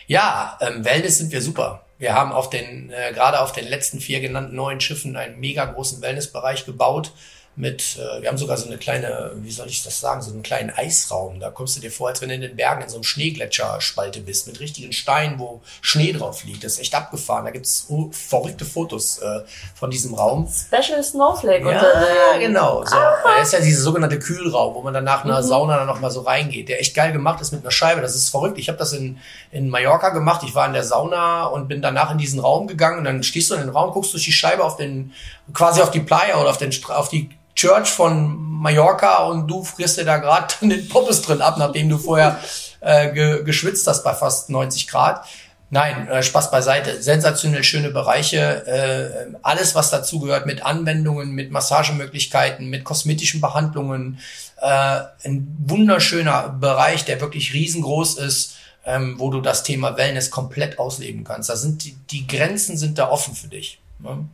Ja, 0.08 0.58
ähm, 0.62 0.84
Wellness 0.84 1.18
sind 1.18 1.32
wir 1.32 1.42
super. 1.42 1.86
Wir 2.02 2.16
haben 2.16 2.32
auf 2.32 2.50
den, 2.50 2.90
äh, 2.90 3.14
gerade 3.14 3.42
auf 3.42 3.52
den 3.52 3.68
letzten 3.68 4.00
vier 4.00 4.22
genannten 4.22 4.56
neuen 4.56 4.82
Schiffen 4.82 5.16
einen 5.16 5.40
mega 5.40 5.66
großen 5.66 6.02
Wellnessbereich 6.02 6.66
gebaut 6.66 7.12
mit, 7.56 7.98
äh, 7.98 8.22
wir 8.22 8.30
haben 8.30 8.38
sogar 8.38 8.56
so 8.56 8.66
eine 8.66 8.78
kleine, 8.78 9.32
wie 9.36 9.52
soll 9.52 9.68
ich 9.68 9.84
das 9.84 10.00
sagen, 10.00 10.22
so 10.22 10.32
einen 10.32 10.42
kleinen 10.42 10.70
Eisraum. 10.70 11.40
Da 11.40 11.50
kommst 11.50 11.76
du 11.76 11.82
dir 11.82 11.92
vor, 11.92 12.08
als 12.08 12.22
wenn 12.22 12.30
du 12.30 12.36
in 12.36 12.42
den 12.42 12.56
Bergen 12.56 12.82
in 12.82 12.90
so 12.90 12.96
einem 12.96 13.04
Schneegletscherspalte 13.04 14.22
bist, 14.22 14.48
mit 14.48 14.60
richtigen 14.62 14.94
Steinen, 14.94 15.38
wo 15.38 15.62
Schnee 15.82 16.14
drauf 16.14 16.46
liegt. 16.46 16.64
Das 16.64 16.74
ist 16.74 16.80
echt 16.80 16.96
abgefahren. 16.96 17.44
Da 17.44 17.52
gibt's 17.52 17.88
verrückte 18.12 18.64
Fotos 18.64 19.18
äh, 19.18 19.42
von 19.76 19.92
diesem 19.92 20.14
Raum. 20.14 20.48
Special 20.48 21.04
Snowflake. 21.04 21.70
Ja, 21.70 21.76
unter 21.76 22.40
genau. 22.40 22.86
So. 22.86 22.96
Da 22.96 23.42
ist 23.42 23.52
ja 23.52 23.60
dieser 23.60 23.82
sogenannte 23.82 24.18
Kühlraum, 24.18 24.74
wo 24.76 24.82
man 24.82 24.94
dann 24.94 25.04
nach 25.04 25.26
einer 25.26 25.42
mhm. 25.42 25.46
Sauna 25.46 25.78
dann 25.78 25.88
nochmal 25.88 26.12
so 26.12 26.22
reingeht, 26.22 26.70
der 26.70 26.80
echt 26.80 26.96
geil 26.96 27.12
gemacht 27.12 27.42
ist 27.42 27.52
mit 27.52 27.62
einer 27.62 27.72
Scheibe. 27.72 28.00
Das 28.00 28.16
ist 28.16 28.30
verrückt. 28.30 28.60
Ich 28.60 28.70
habe 28.70 28.78
das 28.78 28.94
in, 28.94 29.20
in 29.52 29.70
Mallorca 29.70 30.10
gemacht. 30.10 30.44
Ich 30.46 30.56
war 30.56 30.66
in 30.68 30.74
der 30.74 30.86
Sauna 30.86 31.46
und 31.48 31.68
bin 31.68 31.82
danach 31.82 32.12
in 32.12 32.18
diesen 32.18 32.40
Raum 32.40 32.68
gegangen 32.68 33.00
und 33.00 33.04
dann 33.04 33.24
stehst 33.24 33.52
du 33.52 33.56
in 33.56 33.62
den 33.62 33.70
Raum, 33.70 33.92
guckst 33.92 34.14
durch 34.14 34.24
die 34.24 34.32
Scheibe 34.32 34.64
auf 34.64 34.78
den, 34.78 35.14
quasi 35.54 35.82
auf 35.82 35.92
die 35.92 36.00
Playa 36.00 36.40
oder 36.40 36.50
auf 36.50 36.58
den, 36.58 36.72
auf 36.90 37.10
die 37.10 37.30
Church 37.56 37.90
von 37.90 38.38
Mallorca 38.38 39.26
und 39.26 39.48
du 39.48 39.64
frierst 39.64 39.98
dir 39.98 40.06
da 40.06 40.18
gerade 40.18 40.54
den 40.62 40.88
Poppes 40.88 41.22
drin 41.22 41.42
ab, 41.42 41.58
nachdem 41.58 41.90
du 41.90 41.98
vorher 41.98 42.40
äh, 42.80 43.12
ge 43.12 43.44
geschwitzt 43.44 43.88
hast 43.88 44.04
bei 44.04 44.14
fast 44.14 44.50
90 44.50 44.88
Grad. 44.88 45.26
Nein, 45.74 46.10
äh, 46.10 46.22
Spaß 46.22 46.52
beiseite. 46.52 47.02
Sensationell 47.02 47.64
schöne 47.64 47.92
Bereiche. 47.92 48.68
Äh, 48.68 49.38
alles, 49.42 49.74
was 49.74 49.90
dazugehört 49.90 50.46
mit 50.46 50.66
Anwendungen, 50.66 51.32
mit 51.32 51.50
Massagemöglichkeiten, 51.50 52.70
mit 52.70 52.84
kosmetischen 52.84 53.40
Behandlungen. 53.40 54.20
Äh, 54.58 55.00
ein 55.24 55.56
wunderschöner 55.60 56.50
Bereich, 56.50 57.06
der 57.06 57.22
wirklich 57.22 57.54
riesengroß 57.54 58.18
ist, 58.18 58.58
ähm, 58.86 59.16
wo 59.18 59.30
du 59.30 59.40
das 59.40 59.64
Thema 59.64 59.96
Wellness 59.96 60.30
komplett 60.30 60.78
ausleben 60.78 61.24
kannst. 61.24 61.50
Da 61.50 61.56
sind 61.56 61.86
die, 61.86 61.96
die 62.10 62.28
Grenzen 62.28 62.76
sind 62.76 62.98
da 62.98 63.10
offen 63.10 63.34
für 63.34 63.48
dich. 63.48 63.80
Ne? 64.00 64.26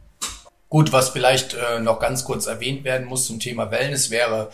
Gut, 0.69 0.91
was 0.91 1.10
vielleicht 1.10 1.53
äh, 1.53 1.80
noch 1.80 1.99
ganz 1.99 2.25
kurz 2.25 2.45
erwähnt 2.45 2.84
werden 2.84 3.08
muss 3.08 3.25
zum 3.25 3.39
Thema 3.39 3.71
Wellness 3.71 4.10
wäre, 4.10 4.49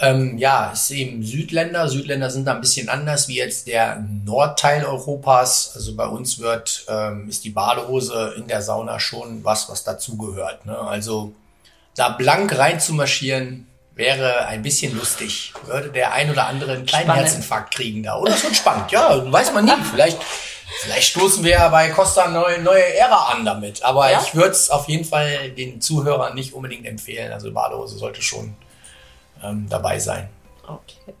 ähm, 0.00 0.38
ja, 0.38 0.70
ist 0.70 0.90
eben 0.90 1.22
Südländer. 1.22 1.88
Südländer 1.88 2.30
sind 2.30 2.46
da 2.46 2.54
ein 2.54 2.62
bisschen 2.62 2.88
anders 2.88 3.28
wie 3.28 3.36
jetzt 3.36 3.66
der 3.66 4.02
Nordteil 4.24 4.84
Europas. 4.84 5.72
Also 5.74 5.94
bei 5.94 6.06
uns 6.06 6.38
wird, 6.38 6.86
ähm, 6.88 7.28
ist 7.28 7.44
die 7.44 7.50
Badehose 7.50 8.34
in 8.36 8.48
der 8.48 8.62
Sauna 8.62 8.98
schon 8.98 9.44
was, 9.44 9.68
was 9.68 9.84
dazugehört. 9.84 10.64
Ne? 10.64 10.76
Also 10.76 11.34
da 11.96 12.08
blank 12.08 12.56
reinzumarschieren, 12.56 13.66
wäre 13.94 14.46
ein 14.46 14.62
bisschen 14.62 14.96
lustig. 14.96 15.52
Würde 15.66 15.90
der 15.90 16.12
ein 16.12 16.30
oder 16.30 16.46
andere 16.46 16.72
einen 16.72 16.86
kleinen 16.86 17.04
spannend. 17.04 17.24
Herzinfarkt 17.26 17.74
kriegen 17.74 18.02
da. 18.02 18.16
Oder 18.16 18.42
wird 18.42 18.56
spannend. 18.56 18.90
Ja, 18.90 19.30
weiß 19.30 19.52
man 19.52 19.66
nie. 19.66 19.72
Vielleicht 19.90 20.18
Vielleicht 20.82 21.10
stoßen 21.10 21.44
wir 21.44 21.52
ja 21.52 21.68
bei 21.68 21.90
Costa 21.90 22.24
eine 22.24 22.34
neue, 22.34 22.60
neue 22.62 22.94
Ära 22.94 23.32
an 23.32 23.44
damit. 23.44 23.82
Aber 23.82 24.10
ja? 24.10 24.20
ich 24.20 24.34
würde 24.34 24.50
es 24.50 24.70
auf 24.70 24.88
jeden 24.88 25.04
Fall 25.04 25.50
den 25.50 25.80
Zuhörern 25.80 26.34
nicht 26.34 26.54
unbedingt 26.54 26.86
empfehlen. 26.86 27.32
Also 27.32 27.52
Badehose 27.52 27.98
sollte 27.98 28.22
schon 28.22 28.54
ähm, 29.42 29.66
dabei 29.68 29.98
sein. 29.98 30.28
Okay. 30.66 31.14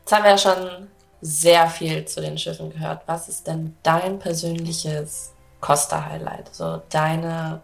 Jetzt 0.00 0.12
haben 0.12 0.24
wir 0.24 0.30
ja 0.30 0.38
schon 0.38 0.88
sehr 1.20 1.68
viel 1.68 2.04
zu 2.04 2.20
den 2.20 2.38
Schiffen 2.38 2.72
gehört. 2.72 3.02
Was 3.06 3.28
ist 3.28 3.46
denn 3.46 3.76
dein 3.82 4.18
persönliches 4.18 5.32
Costa-Highlight? 5.60 6.54
So 6.54 6.82
deine 6.88 7.60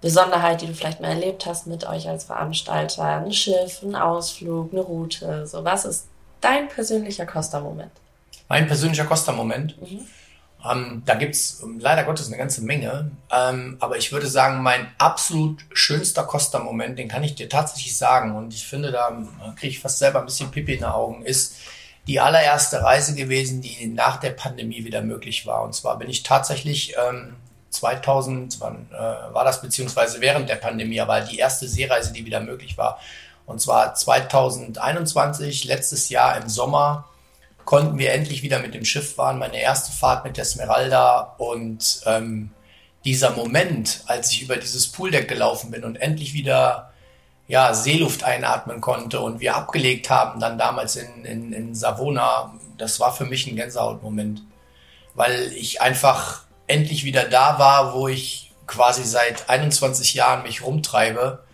Besonderheit, 0.00 0.60
die 0.60 0.66
du 0.66 0.74
vielleicht 0.74 1.00
mal 1.00 1.08
erlebt 1.08 1.46
hast 1.46 1.66
mit 1.66 1.86
euch 1.86 2.08
als 2.08 2.24
Veranstalter? 2.24 3.02
Ein 3.02 3.32
Schiff, 3.32 3.82
ein 3.82 3.96
Ausflug, 3.96 4.72
eine 4.72 4.82
Route. 4.82 5.46
So, 5.46 5.64
was 5.64 5.84
ist 5.84 6.08
dein 6.40 6.68
persönlicher 6.68 7.26
Costa-Moment? 7.26 7.92
Mein 8.48 8.66
persönlicher 8.66 9.04
Costa-Moment? 9.04 9.80
Mhm. 9.80 10.06
Ähm, 10.70 11.02
da 11.04 11.14
gibt's 11.14 11.60
ähm, 11.62 11.78
leider 11.80 12.04
Gottes 12.04 12.28
eine 12.28 12.36
ganze 12.36 12.62
Menge. 12.62 13.10
Ähm, 13.30 13.76
aber 13.80 13.96
ich 13.96 14.12
würde 14.12 14.26
sagen, 14.26 14.62
mein 14.62 14.88
absolut 14.98 15.64
schönster 15.72 16.24
Costa-Moment, 16.24 16.98
den 16.98 17.08
kann 17.08 17.24
ich 17.24 17.34
dir 17.34 17.48
tatsächlich 17.48 17.96
sagen. 17.96 18.36
Und 18.36 18.54
ich 18.54 18.66
finde, 18.66 18.92
da 18.92 19.08
äh, 19.08 19.54
kriege 19.58 19.72
ich 19.72 19.80
fast 19.80 19.98
selber 19.98 20.20
ein 20.20 20.26
bisschen 20.26 20.50
Pipi 20.50 20.74
in 20.74 20.80
den 20.80 20.88
Augen, 20.88 21.24
ist 21.24 21.56
die 22.06 22.20
allererste 22.20 22.82
Reise 22.82 23.14
gewesen, 23.14 23.62
die 23.62 23.86
nach 23.88 24.18
der 24.18 24.30
Pandemie 24.30 24.84
wieder 24.84 25.02
möglich 25.02 25.46
war. 25.46 25.62
Und 25.62 25.74
zwar 25.74 25.98
bin 25.98 26.08
ich 26.08 26.22
tatsächlich 26.22 26.94
ähm, 27.08 27.34
2000, 27.70 28.60
wann 28.60 28.86
äh, 28.92 28.96
war 28.96 29.44
das, 29.44 29.60
beziehungsweise 29.60 30.20
während 30.20 30.48
der 30.48 30.56
Pandemie, 30.56 31.00
aber 31.00 31.20
die 31.20 31.38
erste 31.38 31.68
Seereise, 31.68 32.12
die 32.12 32.24
wieder 32.24 32.40
möglich 32.40 32.78
war. 32.78 33.00
Und 33.44 33.60
zwar 33.60 33.94
2021, 33.94 35.64
letztes 35.64 36.08
Jahr 36.08 36.36
im 36.36 36.48
Sommer 36.48 37.08
konnten 37.66 37.98
wir 37.98 38.12
endlich 38.14 38.42
wieder 38.42 38.60
mit 38.60 38.74
dem 38.74 38.86
Schiff 38.86 39.16
fahren. 39.16 39.38
Meine 39.38 39.60
erste 39.60 39.92
Fahrt 39.92 40.24
mit 40.24 40.38
der 40.38 40.46
Smeralda 40.46 41.34
und 41.36 42.00
ähm, 42.06 42.50
dieser 43.04 43.32
Moment, 43.32 44.02
als 44.06 44.32
ich 44.32 44.42
über 44.42 44.56
dieses 44.56 44.90
Pooldeck 44.90 45.28
gelaufen 45.28 45.70
bin 45.70 45.84
und 45.84 45.96
endlich 45.96 46.32
wieder 46.32 46.92
ja, 47.48 47.74
Seeluft 47.74 48.24
einatmen 48.24 48.80
konnte 48.80 49.20
und 49.20 49.40
wir 49.40 49.54
abgelegt 49.56 50.10
haben, 50.10 50.40
dann 50.40 50.58
damals 50.58 50.96
in, 50.96 51.24
in, 51.24 51.52
in 51.52 51.74
Savona, 51.74 52.54
das 52.78 52.98
war 52.98 53.14
für 53.14 53.24
mich 53.24 53.46
ein 53.46 53.56
Gänsehautmoment. 53.56 54.42
weil 55.14 55.52
ich 55.52 55.80
einfach 55.80 56.42
endlich 56.66 57.04
wieder 57.04 57.24
da 57.24 57.58
war, 57.58 57.94
wo 57.94 58.08
ich 58.08 58.52
quasi 58.66 59.04
seit 59.04 59.48
21 59.48 60.14
Jahren 60.14 60.42
mich 60.42 60.64
rumtreibe. 60.64 61.44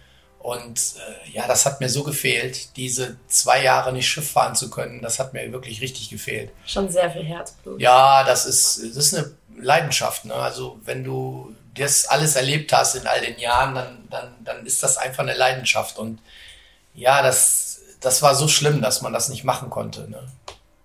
Und 0.43 0.79
äh, 0.97 1.31
ja, 1.31 1.47
das 1.47 1.67
hat 1.67 1.81
mir 1.81 1.89
so 1.89 2.03
gefehlt, 2.03 2.77
diese 2.77 3.17
zwei 3.29 3.63
Jahre 3.63 3.93
nicht 3.93 4.09
Schiff 4.09 4.33
fahren 4.33 4.57
zu 4.57 4.71
können. 4.71 5.01
Das 5.01 5.21
hat 5.21 5.33
mir 5.33 5.53
wirklich 5.53 5.81
richtig 5.81 6.11
gefehlt. 6.11 6.51
Schon 6.67 6.91
sehr 6.91 7.11
viel 7.13 7.23
Herzblut. 7.23 7.81
Ja, 7.81 8.25
das 8.25 8.45
ist, 8.45 8.97
das 8.97 9.07
ist 9.07 9.15
eine 9.15 9.33
Leidenschaft. 9.57 10.25
Ne? 10.25 10.35
Also 10.35 10.81
wenn 10.85 11.05
du 11.05 11.55
das 11.75 12.07
alles 12.07 12.35
erlebt 12.35 12.73
hast 12.73 12.97
in 12.97 13.07
all 13.07 13.21
den 13.21 13.39
Jahren, 13.39 13.77
dann, 13.77 14.09
dann, 14.11 14.35
dann 14.45 14.67
ist 14.67 14.83
das 14.83 14.99
einfach 14.99 15.23
eine 15.23 15.35
Leidenschaft. 15.35 15.97
Und 15.97 16.19
ja, 16.93 17.23
das, 17.23 17.81
das 18.01 18.21
war 18.21 18.35
so 18.35 18.49
schlimm, 18.49 18.83
dass 18.83 19.01
man 19.01 19.13
das 19.13 19.29
nicht 19.29 19.45
machen 19.45 19.71
konnte. 19.71 20.11
Ne? 20.11 20.27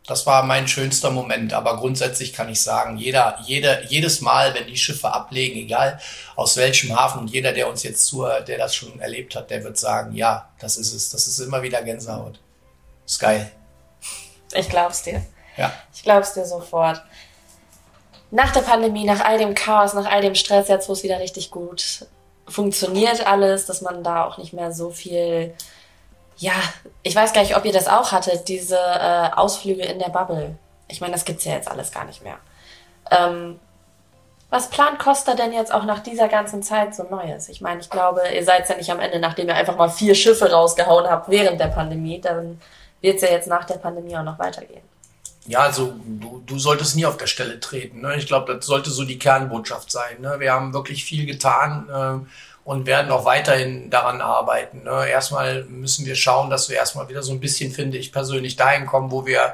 Das 0.08 0.26
war 0.26 0.44
mein 0.44 0.68
schönster 0.68 1.12
Moment. 1.12 1.54
Aber 1.54 1.78
grundsätzlich 1.78 2.34
kann 2.34 2.50
ich 2.50 2.62
sagen, 2.62 2.98
jeder, 2.98 3.38
jeder, 3.46 3.84
jedes 3.84 4.22
Mal, 4.22 4.54
wenn 4.54 4.66
die 4.66 4.78
Schiffe 4.78 5.12
ablegen, 5.12 5.60
egal 5.60 6.00
aus 6.36 6.58
welchem 6.58 6.98
Hafen, 6.98 7.20
und 7.20 7.28
jeder, 7.28 7.52
der 7.52 7.70
uns 7.70 7.84
jetzt 7.84 8.06
zuhört, 8.06 8.48
der 8.48 8.58
das 8.58 8.74
schon 8.74 9.00
erlebt 9.00 9.36
hat, 9.36 9.50
der 9.50 9.64
wird 9.64 9.78
sagen, 9.78 10.16
ja, 10.16 10.50
das 10.60 10.78
ist 10.78 10.94
es. 10.94 11.10
Das 11.10 11.28
ist 11.28 11.40
immer 11.40 11.62
wieder 11.62 11.84
Gänsehaut. 11.84 12.40
Ist 13.06 13.20
geil. 13.20 13.52
Ich 14.54 14.70
glaub's 14.70 15.04
dir. 15.04 15.26
Ja. 15.58 15.74
Ich 15.94 16.04
glaub's 16.04 16.34
dir 16.34 16.46
sofort. 16.46 17.04
Nach 18.32 18.52
der 18.52 18.62
Pandemie, 18.62 19.06
nach 19.06 19.24
all 19.24 19.38
dem 19.38 19.54
Chaos, 19.54 19.94
nach 19.94 20.10
all 20.10 20.22
dem 20.22 20.36
Stress, 20.36 20.68
jetzt 20.70 20.88
wo 20.90 20.94
es 20.94 21.04
wieder 21.04 21.20
richtig 21.20 21.52
gut 21.52 22.08
funktioniert 22.48 23.26
alles, 23.28 23.66
dass 23.66 23.82
man 23.82 24.04
da 24.04 24.26
auch 24.26 24.38
nicht 24.38 24.54
mehr 24.54 24.72
so 24.72 24.90
viel 24.90 25.54
ja, 26.38 26.54
ich 27.04 27.16
weiß 27.16 27.34
gar 27.34 27.42
nicht, 27.42 27.58
ob 27.58 27.66
ihr 27.66 27.74
das 27.74 27.88
auch 27.88 28.12
hattet, 28.12 28.48
diese 28.48 28.78
äh, 28.78 29.30
Ausflüge 29.36 29.84
in 29.84 30.00
der 30.00 30.10
Bubble. 30.10 30.58
Ich 30.88 31.02
meine, 31.02 31.14
das 31.14 31.26
gibt's 31.26 31.46
ja 31.46 31.54
jetzt 31.54 31.70
alles 31.70 31.92
gar 31.92 32.06
nicht 32.06 32.24
mehr. 32.24 32.38
Ähm, 33.12 33.60
was 34.50 34.70
plant 34.70 35.00
Costa 35.00 35.34
denn 35.34 35.52
jetzt 35.52 35.74
auch 35.74 35.84
nach 35.84 36.00
dieser 36.00 36.30
ganzen 36.30 36.64
Zeit 36.64 36.96
so 36.96 37.04
Neues? 37.04 37.50
Ich 37.50 37.60
meine, 37.60 37.82
ich 37.82 37.90
glaube, 37.90 38.22
ihr 38.34 38.46
seid 38.46 38.70
ja 38.70 38.76
nicht 38.76 38.90
am 38.90 39.00
Ende, 39.00 39.20
nachdem 39.20 39.50
ihr 39.50 39.56
einfach 39.56 39.76
mal 39.76 39.90
vier 39.90 40.16
Schiffe 40.16 40.52
rausgehauen 40.52 41.08
habt 41.08 41.30
während 41.30 41.60
der 41.60 41.68
Pandemie, 41.68 42.22
dann 42.22 42.62
wird's 43.02 43.22
ja 43.22 43.30
jetzt 43.30 43.48
nach 43.48 43.66
der 43.66 43.76
Pandemie 43.76 44.16
auch 44.16 44.24
noch 44.24 44.40
weitergehen. 44.40 44.84
Ja, 45.48 45.60
also 45.60 45.94
du, 46.06 46.44
du 46.46 46.60
solltest 46.60 46.96
nie 46.96 47.06
auf 47.06 47.18
der 47.18 47.28
Stelle 47.28 47.60
treten. 47.60 48.02
Ne? 48.02 48.16
Ich 48.18 48.28
glaube, 48.28 48.54
das 48.54 48.66
sollte 48.66 48.90
so 48.90 49.06
die 49.06 49.20
Kernbotschaft 49.20 49.92
sein. 49.92 50.20
Ne? 50.20 50.36
Wir 50.40 50.52
haben 50.52 50.74
wirklich 50.74 51.04
viel 51.04 51.26
getan. 51.26 51.88
Äh, 51.90 52.28
und 52.68 52.86
werden 52.86 53.12
auch 53.12 53.24
weiterhin 53.24 53.90
daran 53.90 54.20
arbeiten. 54.20 54.84
Ne? 54.84 55.08
Erstmal 55.08 55.64
müssen 55.64 56.06
wir 56.06 56.18
schauen, 56.18 56.50
dass 56.50 56.68
wir 56.68 56.76
erstmal 56.76 57.08
wieder 57.08 57.24
so 57.24 57.32
ein 57.32 57.40
bisschen, 57.40 57.72
finde 57.72 57.98
ich 57.98 58.12
persönlich, 58.12 58.58
dahin 58.58 58.86
kommen, 58.86 59.10
wo 59.10 59.26
wir 59.26 59.54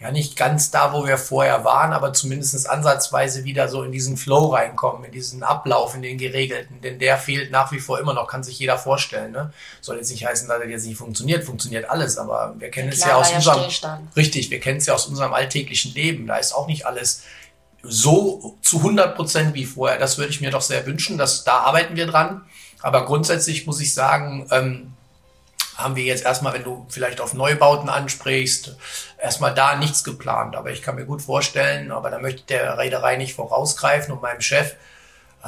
ja 0.00 0.10
nicht 0.10 0.34
ganz 0.34 0.70
da, 0.70 0.94
wo 0.94 1.06
wir 1.06 1.18
vorher 1.18 1.62
waren, 1.66 1.92
aber 1.92 2.14
zumindest 2.14 2.66
ansatzweise 2.68 3.44
wieder 3.44 3.68
so 3.68 3.82
in 3.82 3.92
diesen 3.92 4.16
Flow 4.16 4.46
reinkommen, 4.46 5.04
in 5.04 5.12
diesen 5.12 5.42
Ablauf, 5.42 5.94
in 5.94 6.00
den 6.00 6.16
geregelten, 6.16 6.80
denn 6.80 6.98
der 6.98 7.18
fehlt 7.18 7.50
nach 7.50 7.70
wie 7.70 7.80
vor 7.80 8.00
immer 8.00 8.14
noch, 8.14 8.28
kann 8.28 8.42
sich 8.42 8.58
jeder 8.58 8.78
vorstellen. 8.78 9.32
Ne? 9.32 9.52
Soll 9.82 9.98
jetzt 9.98 10.10
nicht 10.10 10.24
heißen, 10.24 10.48
dass 10.48 10.58
er 10.58 10.66
jetzt 10.66 10.86
nicht 10.86 10.96
funktioniert, 10.96 11.44
funktioniert 11.44 11.90
alles, 11.90 12.16
aber 12.16 12.54
wir 12.58 12.70
kennen 12.70 12.88
Klar, 12.88 13.20
es 13.20 13.30
ja 13.30 13.40
aus 13.42 13.46
unserem, 13.46 14.08
richtig, 14.16 14.50
wir 14.50 14.60
kennen 14.60 14.78
es 14.78 14.86
ja 14.86 14.94
aus 14.94 15.06
unserem 15.06 15.34
alltäglichen 15.34 15.92
Leben, 15.92 16.26
da 16.26 16.36
ist 16.36 16.54
auch 16.54 16.66
nicht 16.66 16.86
alles 16.86 17.24
so 17.86 18.58
zu 18.62 18.78
100 18.78 19.16
Prozent 19.16 19.54
wie 19.54 19.66
vorher. 19.66 19.98
Das 19.98 20.18
würde 20.18 20.30
ich 20.30 20.40
mir 20.40 20.50
doch 20.50 20.62
sehr 20.62 20.86
wünschen, 20.86 21.18
dass 21.18 21.44
da 21.44 21.60
arbeiten 21.60 21.96
wir 21.96 22.06
dran. 22.06 22.42
Aber 22.82 23.06
grundsätzlich 23.06 23.66
muss 23.66 23.80
ich 23.80 23.94
sagen, 23.94 24.46
ähm, 24.50 24.92
haben 25.76 25.96
wir 25.96 26.04
jetzt 26.04 26.24
erstmal, 26.24 26.52
wenn 26.52 26.64
du 26.64 26.86
vielleicht 26.88 27.20
auf 27.20 27.34
Neubauten 27.34 27.88
ansprichst, 27.88 28.76
erstmal 29.20 29.54
da 29.54 29.76
nichts 29.76 30.04
geplant. 30.04 30.56
Aber 30.56 30.70
ich 30.70 30.82
kann 30.82 30.94
mir 30.94 31.04
gut 31.04 31.22
vorstellen, 31.22 31.90
aber 31.90 32.10
da 32.10 32.18
möchte 32.18 32.42
der 32.44 32.78
Reederei 32.78 33.16
nicht 33.16 33.34
vorausgreifen 33.34 34.12
und 34.14 34.22
meinem 34.22 34.40
Chef, 34.40 34.74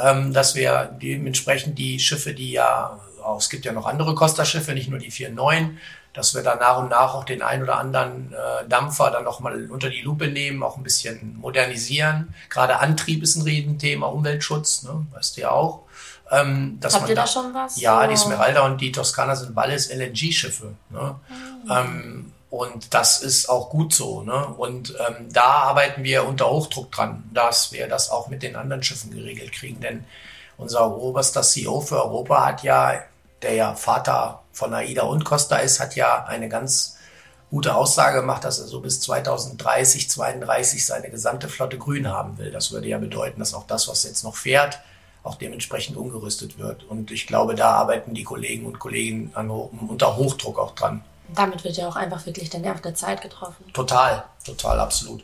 ähm, 0.02 0.32
dass 0.32 0.54
wir 0.54 0.96
dementsprechend 1.00 1.78
die 1.78 2.00
Schiffe, 2.00 2.34
die 2.34 2.52
ja, 2.52 2.98
oh, 3.24 3.36
es 3.38 3.48
gibt 3.48 3.64
ja 3.64 3.72
noch 3.72 3.86
andere 3.86 4.14
Costa-Schiffe, 4.14 4.72
nicht 4.72 4.88
nur 4.88 4.98
die 4.98 5.12
4.9, 5.12 5.76
dass 6.16 6.34
wir 6.34 6.42
da 6.42 6.56
nach 6.56 6.78
und 6.78 6.88
nach 6.88 7.14
auch 7.14 7.24
den 7.24 7.42
ein 7.42 7.62
oder 7.62 7.78
anderen 7.78 8.32
äh, 8.32 8.66
Dampfer 8.68 9.10
dann 9.10 9.24
nochmal 9.24 9.70
unter 9.70 9.90
die 9.90 10.00
Lupe 10.00 10.28
nehmen, 10.28 10.62
auch 10.62 10.78
ein 10.78 10.82
bisschen 10.82 11.36
modernisieren. 11.38 12.34
Gerade 12.48 12.78
Antrieb 12.78 13.22
ist 13.22 13.36
ein 13.36 13.42
Riesenthema, 13.42 14.06
Umweltschutz, 14.06 14.82
ne, 14.82 15.06
weißt 15.12 15.36
du 15.36 15.42
ja 15.42 15.50
auch. 15.50 15.82
Ähm, 16.30 16.78
dass 16.80 16.94
Habt 16.94 17.02
man 17.02 17.10
ihr 17.10 17.16
da, 17.16 17.22
da 17.22 17.28
schon 17.28 17.54
was? 17.54 17.80
Ja, 17.80 18.02
so? 18.02 18.10
die 18.10 18.16
Smeralda 18.16 18.64
und 18.64 18.80
die 18.80 18.90
Toskana 18.90 19.36
sind 19.36 19.54
beides 19.54 19.90
LNG-Schiffe. 19.90 20.74
Ne? 20.90 21.14
Mhm. 21.28 21.70
Ähm, 21.70 22.32
und 22.50 22.94
das 22.94 23.22
ist 23.22 23.48
auch 23.48 23.68
gut 23.70 23.94
so. 23.94 24.22
Ne? 24.22 24.46
Und 24.46 24.94
ähm, 25.06 25.28
da 25.30 25.44
arbeiten 25.44 26.02
wir 26.02 26.26
unter 26.26 26.48
Hochdruck 26.48 26.90
dran, 26.90 27.28
dass 27.32 27.72
wir 27.72 27.86
das 27.86 28.10
auch 28.10 28.28
mit 28.28 28.42
den 28.42 28.56
anderen 28.56 28.82
Schiffen 28.82 29.12
geregelt 29.12 29.52
kriegen. 29.52 29.80
Denn 29.80 30.04
unser 30.56 30.96
oberster 30.96 31.42
CEO 31.42 31.80
für 31.80 32.02
Europa 32.02 32.46
hat 32.46 32.62
ja, 32.62 33.02
der 33.42 33.54
ja 33.54 33.74
Vater 33.74 34.42
von 34.56 34.72
AIDA 34.72 35.02
und 35.02 35.24
Costa 35.24 35.58
ist, 35.58 35.80
hat 35.80 35.96
ja 35.96 36.24
eine 36.24 36.48
ganz 36.48 36.96
gute 37.50 37.74
Aussage 37.74 38.20
gemacht, 38.20 38.42
dass 38.42 38.58
er 38.58 38.66
so 38.66 38.80
bis 38.80 39.00
2030, 39.02 40.08
32 40.08 40.84
seine 40.84 41.10
gesamte 41.10 41.48
Flotte 41.48 41.76
grün 41.76 42.08
haben 42.08 42.38
will. 42.38 42.50
Das 42.50 42.72
würde 42.72 42.88
ja 42.88 42.96
bedeuten, 42.96 43.38
dass 43.38 43.52
auch 43.52 43.66
das, 43.66 43.86
was 43.86 44.04
jetzt 44.04 44.24
noch 44.24 44.34
fährt, 44.34 44.80
auch 45.22 45.34
dementsprechend 45.34 45.98
umgerüstet 45.98 46.58
wird. 46.58 46.84
Und 46.84 47.10
ich 47.10 47.26
glaube, 47.26 47.54
da 47.54 47.72
arbeiten 47.72 48.14
die 48.14 48.24
Kollegen 48.24 48.64
und 48.64 48.78
Kolleginnen 48.78 49.30
an, 49.34 49.50
unter 49.50 50.16
Hochdruck 50.16 50.58
auch 50.58 50.74
dran. 50.74 51.04
Damit 51.34 51.62
wird 51.62 51.76
ja 51.76 51.86
auch 51.86 51.96
einfach 51.96 52.24
wirklich 52.24 52.48
der 52.48 52.60
Nerv 52.60 52.80
der 52.80 52.94
Zeit 52.94 53.20
getroffen. 53.20 53.64
Total, 53.74 54.24
total, 54.44 54.80
absolut. 54.80 55.22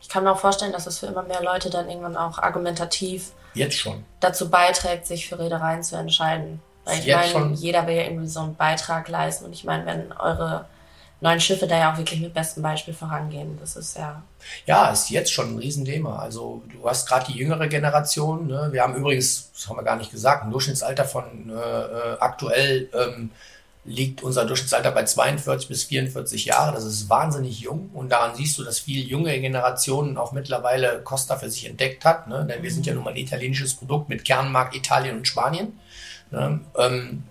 Ich 0.00 0.08
kann 0.08 0.24
mir 0.24 0.32
auch 0.32 0.40
vorstellen, 0.40 0.72
dass 0.72 0.86
es 0.86 0.98
für 0.98 1.06
immer 1.06 1.22
mehr 1.22 1.42
Leute 1.42 1.70
dann 1.70 1.88
irgendwann 1.88 2.16
auch 2.16 2.38
argumentativ 2.38 3.30
jetzt 3.54 3.76
schon 3.76 4.04
dazu 4.20 4.50
beiträgt, 4.50 5.06
sich 5.06 5.28
für 5.28 5.38
Reedereien 5.38 5.82
zu 5.84 5.96
entscheiden. 5.96 6.60
Weil 6.84 6.98
ich 6.98 7.04
jetzt 7.04 7.16
meine, 7.16 7.30
schon. 7.30 7.54
jeder 7.54 7.86
will 7.86 7.96
ja 7.96 8.04
irgendwie 8.04 8.28
so 8.28 8.40
einen 8.40 8.56
Beitrag 8.56 9.08
leisten. 9.08 9.44
Und 9.44 9.52
ich 9.52 9.64
meine, 9.64 9.86
wenn 9.86 10.12
eure 10.12 10.66
neuen 11.20 11.40
Schiffe 11.40 11.66
da 11.66 11.76
ja 11.76 11.92
auch 11.92 11.98
wirklich 11.98 12.20
mit 12.20 12.32
bestem 12.32 12.62
Beispiel 12.62 12.94
vorangehen. 12.94 13.58
Das 13.60 13.76
ist 13.76 13.96
ja. 13.96 14.22
Ja, 14.66 14.90
ist 14.90 15.10
jetzt 15.10 15.32
schon 15.32 15.54
ein 15.54 15.58
Riesenthema. 15.58 16.18
Also 16.18 16.62
du 16.72 16.88
hast 16.88 17.08
gerade 17.08 17.32
die 17.32 17.38
jüngere 17.38 17.66
Generation. 17.66 18.46
Ne? 18.46 18.68
Wir 18.70 18.82
haben 18.82 18.94
übrigens, 18.94 19.50
das 19.52 19.68
haben 19.68 19.76
wir 19.76 19.82
gar 19.82 19.96
nicht 19.96 20.10
gesagt, 20.10 20.44
ein 20.44 20.50
Durchschnittsalter 20.50 21.04
von 21.04 21.50
äh, 21.50 21.52
äh 21.52 22.18
aktuell 22.20 22.88
ähm, 22.94 23.30
liegt 23.84 24.22
unser 24.22 24.44
Durchschnittsalter 24.44 24.92
bei 24.92 25.04
42 25.04 25.68
bis 25.68 25.84
44 25.84 26.44
Jahre. 26.44 26.72
Das 26.72 26.84
ist 26.84 27.08
wahnsinnig 27.08 27.60
jung. 27.60 27.90
Und 27.94 28.10
daran 28.10 28.36
siehst 28.36 28.58
du, 28.58 28.64
dass 28.64 28.78
viele 28.78 29.02
junge 29.02 29.40
Generationen 29.40 30.18
auch 30.18 30.32
mittlerweile 30.32 31.00
Costa 31.02 31.36
für 31.36 31.50
sich 31.50 31.66
entdeckt 31.66 32.04
hat. 32.04 32.28
Ne? 32.28 32.46
Denn 32.48 32.62
wir 32.62 32.70
sind 32.70 32.86
ja 32.86 32.94
nun 32.94 33.04
mal 33.04 33.10
ein 33.10 33.16
italienisches 33.16 33.74
Produkt 33.74 34.08
mit 34.08 34.24
Kernmarkt 34.24 34.76
Italien 34.76 35.16
und 35.16 35.26
Spanien. 35.26 35.80
Ne? 36.30 36.60
Ähm, 36.76 37.24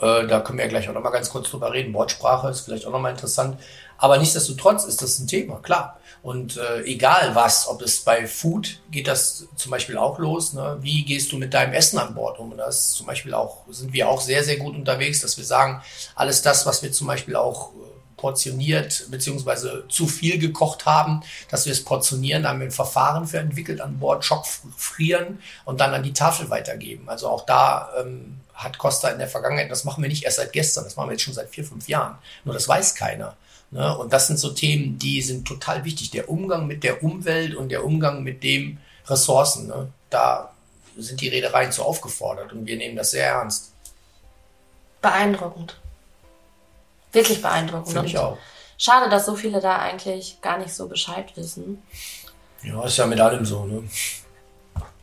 äh, 0.00 0.26
da 0.26 0.40
können 0.40 0.58
wir 0.58 0.64
ja 0.64 0.70
gleich 0.70 0.88
auch 0.88 0.94
noch 0.94 1.02
mal 1.02 1.10
ganz 1.10 1.30
kurz 1.30 1.50
drüber 1.50 1.72
reden. 1.72 1.94
Wortsprache 1.94 2.48
ist 2.48 2.62
vielleicht 2.62 2.86
auch 2.86 2.92
noch 2.92 3.00
mal 3.00 3.10
interessant. 3.10 3.58
Aber 3.98 4.18
nichtsdestotrotz 4.18 4.84
ist 4.84 5.00
das 5.00 5.20
ein 5.20 5.28
Thema, 5.28 5.60
klar. 5.62 6.00
Und 6.22 6.56
äh, 6.56 6.82
egal 6.82 7.34
was, 7.34 7.68
ob 7.68 7.82
es 7.82 8.00
bei 8.00 8.26
Food 8.26 8.80
geht 8.90 9.08
das 9.08 9.46
zum 9.56 9.70
Beispiel 9.70 9.96
auch 9.96 10.18
los. 10.18 10.52
Ne? 10.52 10.78
Wie 10.80 11.04
gehst 11.04 11.32
du 11.32 11.38
mit 11.38 11.54
deinem 11.54 11.72
Essen 11.72 11.98
an 11.98 12.14
Bord 12.14 12.38
um? 12.38 12.56
Das 12.56 12.92
zum 12.92 13.06
Beispiel 13.06 13.34
auch 13.34 13.64
sind 13.70 13.92
wir 13.92 14.08
auch 14.08 14.20
sehr 14.20 14.44
sehr 14.44 14.56
gut 14.56 14.74
unterwegs, 14.74 15.20
dass 15.20 15.36
wir 15.36 15.44
sagen, 15.44 15.82
alles 16.14 16.42
das, 16.42 16.64
was 16.64 16.82
wir 16.82 16.92
zum 16.92 17.08
Beispiel 17.08 17.36
auch 17.36 17.70
äh, 17.70 17.91
portioniert 18.22 19.06
beziehungsweise 19.10 19.84
zu 19.88 20.06
viel 20.06 20.38
gekocht 20.38 20.86
haben, 20.86 21.22
dass 21.50 21.66
wir 21.66 21.72
es 21.72 21.82
portionieren, 21.82 22.46
haben 22.46 22.60
wir 22.60 22.68
ein 22.68 22.70
Verfahren 22.70 23.26
für 23.26 23.38
entwickelt 23.38 23.80
an 23.80 23.98
Bord, 23.98 24.24
schockfrieren 24.24 25.42
und 25.64 25.80
dann 25.80 25.92
an 25.92 26.04
die 26.04 26.12
Tafel 26.12 26.48
weitergeben. 26.48 27.08
Also 27.08 27.28
auch 27.28 27.44
da 27.44 27.90
ähm, 28.00 28.38
hat 28.54 28.78
Costa 28.78 29.08
in 29.08 29.18
der 29.18 29.26
Vergangenheit, 29.26 29.72
das 29.72 29.82
machen 29.82 30.02
wir 30.02 30.08
nicht 30.08 30.22
erst 30.22 30.36
seit 30.36 30.52
gestern, 30.52 30.84
das 30.84 30.94
machen 30.94 31.08
wir 31.08 31.14
jetzt 31.14 31.24
schon 31.24 31.34
seit 31.34 31.50
vier, 31.50 31.64
fünf 31.64 31.88
Jahren. 31.88 32.16
Nur 32.44 32.54
das 32.54 32.68
weiß 32.68 32.94
keiner. 32.94 33.36
Ne? 33.72 33.98
Und 33.98 34.12
das 34.12 34.28
sind 34.28 34.38
so 34.38 34.50
Themen, 34.50 35.00
die 35.00 35.20
sind 35.20 35.48
total 35.48 35.84
wichtig. 35.84 36.12
Der 36.12 36.30
Umgang 36.30 36.68
mit 36.68 36.84
der 36.84 37.02
Umwelt 37.02 37.56
und 37.56 37.70
der 37.70 37.84
Umgang 37.84 38.22
mit 38.22 38.44
dem 38.44 38.78
Ressourcen. 39.08 39.66
Ne? 39.66 39.88
Da 40.10 40.52
sind 40.96 41.20
die 41.20 41.28
Reedereien 41.28 41.72
zu 41.72 41.82
aufgefordert 41.82 42.52
und 42.52 42.66
wir 42.66 42.76
nehmen 42.76 42.94
das 42.94 43.10
sehr 43.10 43.26
ernst. 43.26 43.72
Beeindruckend. 45.00 45.81
Wirklich 47.12 47.42
beeindruckend. 47.42 47.92
Finde 47.92 48.06
ich 48.06 48.18
auch. 48.18 48.38
Schade, 48.78 49.08
dass 49.10 49.26
so 49.26 49.36
viele 49.36 49.60
da 49.60 49.78
eigentlich 49.78 50.40
gar 50.40 50.58
nicht 50.58 50.74
so 50.74 50.88
Bescheid 50.88 51.36
wissen. 51.36 51.82
Ja, 52.62 52.82
ist 52.84 52.96
ja 52.96 53.06
mit 53.06 53.20
allem 53.20 53.44
so, 53.44 53.64
ne? 53.64 53.84